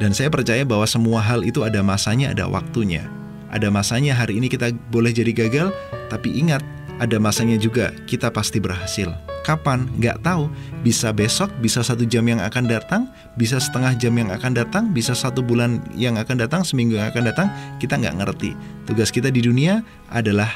Dan 0.00 0.16
saya 0.16 0.32
percaya 0.32 0.64
bahwa 0.64 0.88
semua 0.88 1.20
hal 1.20 1.44
itu 1.44 1.60
ada 1.60 1.84
masanya, 1.84 2.32
ada 2.32 2.48
waktunya. 2.48 3.04
Ada 3.52 3.68
masanya 3.68 4.16
hari 4.16 4.40
ini 4.40 4.48
kita 4.48 4.72
boleh 4.88 5.12
jadi 5.12 5.36
gagal, 5.36 5.68
tapi 6.08 6.40
ingat 6.40 6.64
ada 6.96 7.20
masanya 7.20 7.60
juga 7.60 7.92
kita 8.08 8.32
pasti 8.32 8.56
berhasil. 8.64 9.12
Kapan? 9.44 9.88
Nggak 10.00 10.24
tahu. 10.24 10.48
Bisa 10.80 11.12
besok, 11.12 11.52
bisa 11.60 11.84
satu 11.84 12.08
jam 12.08 12.24
yang 12.24 12.40
akan 12.40 12.64
datang, 12.64 13.12
bisa 13.36 13.60
setengah 13.60 13.92
jam 13.96 14.16
yang 14.16 14.32
akan 14.32 14.52
datang, 14.56 14.88
bisa 14.92 15.12
satu 15.12 15.44
bulan 15.44 15.84
yang 15.96 16.16
akan 16.16 16.40
datang, 16.40 16.64
seminggu 16.64 16.96
yang 16.96 17.08
akan 17.08 17.28
datang. 17.28 17.48
Kita 17.76 17.96
nggak 18.00 18.24
ngerti. 18.24 18.56
Tugas 18.88 19.12
kita 19.12 19.28
di 19.28 19.44
dunia 19.44 19.84
adalah 20.12 20.48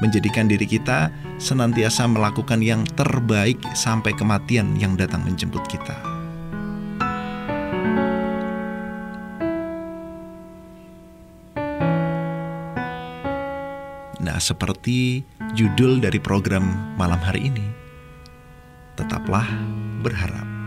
menjadikan 0.00 0.48
diri 0.48 0.64
kita 0.64 1.12
senantiasa 1.36 2.08
melakukan 2.08 2.64
yang 2.64 2.82
terbaik 2.96 3.60
sampai 3.76 4.16
kematian 4.16 4.72
yang 4.80 4.96
datang 4.96 5.20
menjemput 5.24 5.60
kita. 5.68 6.09
Nah, 14.30 14.38
seperti 14.38 15.26
judul 15.58 15.98
dari 15.98 16.22
program 16.22 16.94
malam 16.94 17.18
hari 17.18 17.50
ini, 17.50 17.66
tetaplah 18.94 19.42
berharap. 20.06 20.59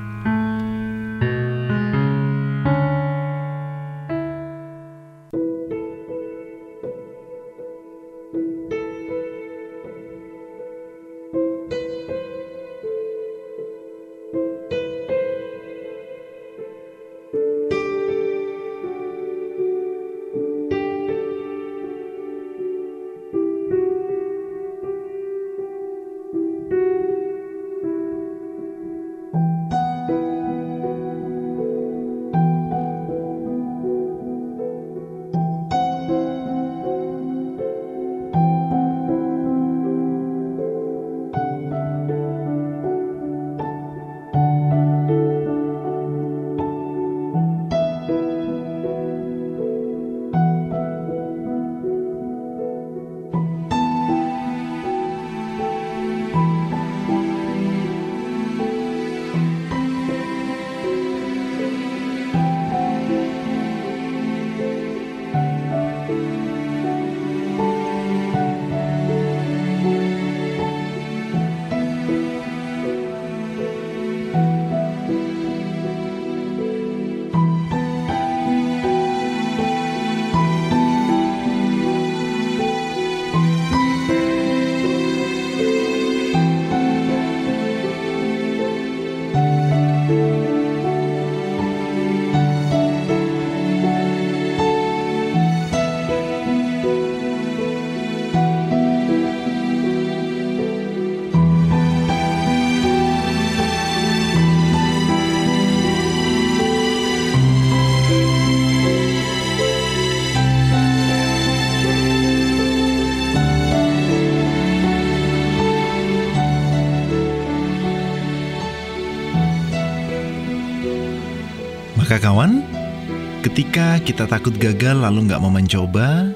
Ketika 123.54 124.02
kita 124.02 124.26
takut 124.26 124.58
gagal 124.58 124.98
lalu 124.98 125.30
nggak 125.30 125.38
mau 125.38 125.54
mencoba, 125.54 126.34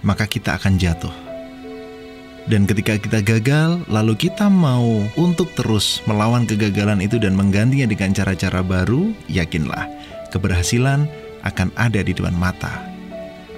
maka 0.00 0.24
kita 0.24 0.56
akan 0.56 0.80
jatuh. 0.80 1.12
Dan 2.48 2.64
ketika 2.64 2.96
kita 2.96 3.20
gagal, 3.20 3.84
lalu 3.92 4.16
kita 4.16 4.48
mau 4.48 5.04
untuk 5.20 5.52
terus 5.52 6.00
melawan 6.08 6.48
kegagalan 6.48 7.04
itu 7.04 7.20
dan 7.20 7.36
menggantinya 7.36 7.84
dengan 7.84 8.16
cara-cara 8.16 8.64
baru, 8.64 9.12
yakinlah 9.28 9.84
keberhasilan 10.32 11.04
akan 11.44 11.68
ada 11.76 12.00
di 12.00 12.16
depan 12.16 12.32
mata. 12.32 12.88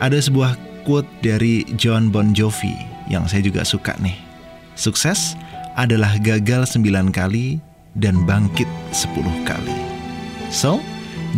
Ada 0.03 0.19
sebuah 0.19 0.59
quote 0.83 1.07
dari 1.23 1.63
John 1.79 2.11
Bon 2.11 2.35
Jovi 2.35 2.75
yang 3.07 3.31
saya 3.31 3.47
juga 3.47 3.63
suka 3.63 3.95
nih. 4.03 4.19
Sukses 4.75 5.39
adalah 5.79 6.19
gagal 6.19 6.75
sembilan 6.75 7.15
kali 7.15 7.63
dan 7.95 8.27
bangkit 8.27 8.67
sepuluh 8.91 9.39
kali. 9.47 9.79
So, 10.51 10.83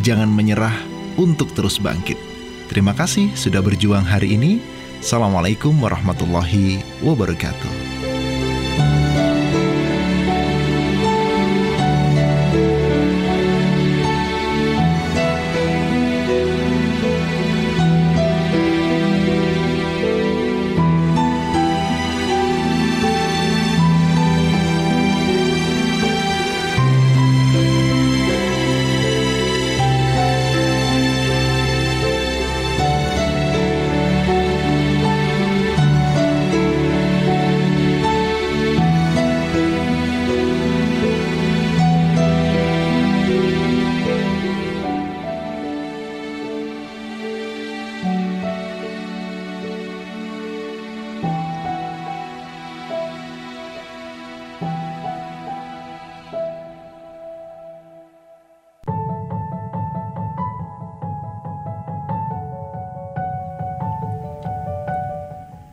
jangan 0.01 0.33
menyerah 0.33 0.92
untuk 1.17 1.53
terus 1.57 1.81
bangkit. 1.81 2.17
Terima 2.73 2.97
kasih 2.97 3.33
sudah 3.37 3.61
berjuang 3.61 4.05
hari 4.05 4.37
ini. 4.37 4.63
Assalamualaikum 5.03 5.75
warahmatullahi 5.83 6.81
wabarakatuh. 7.03 8.02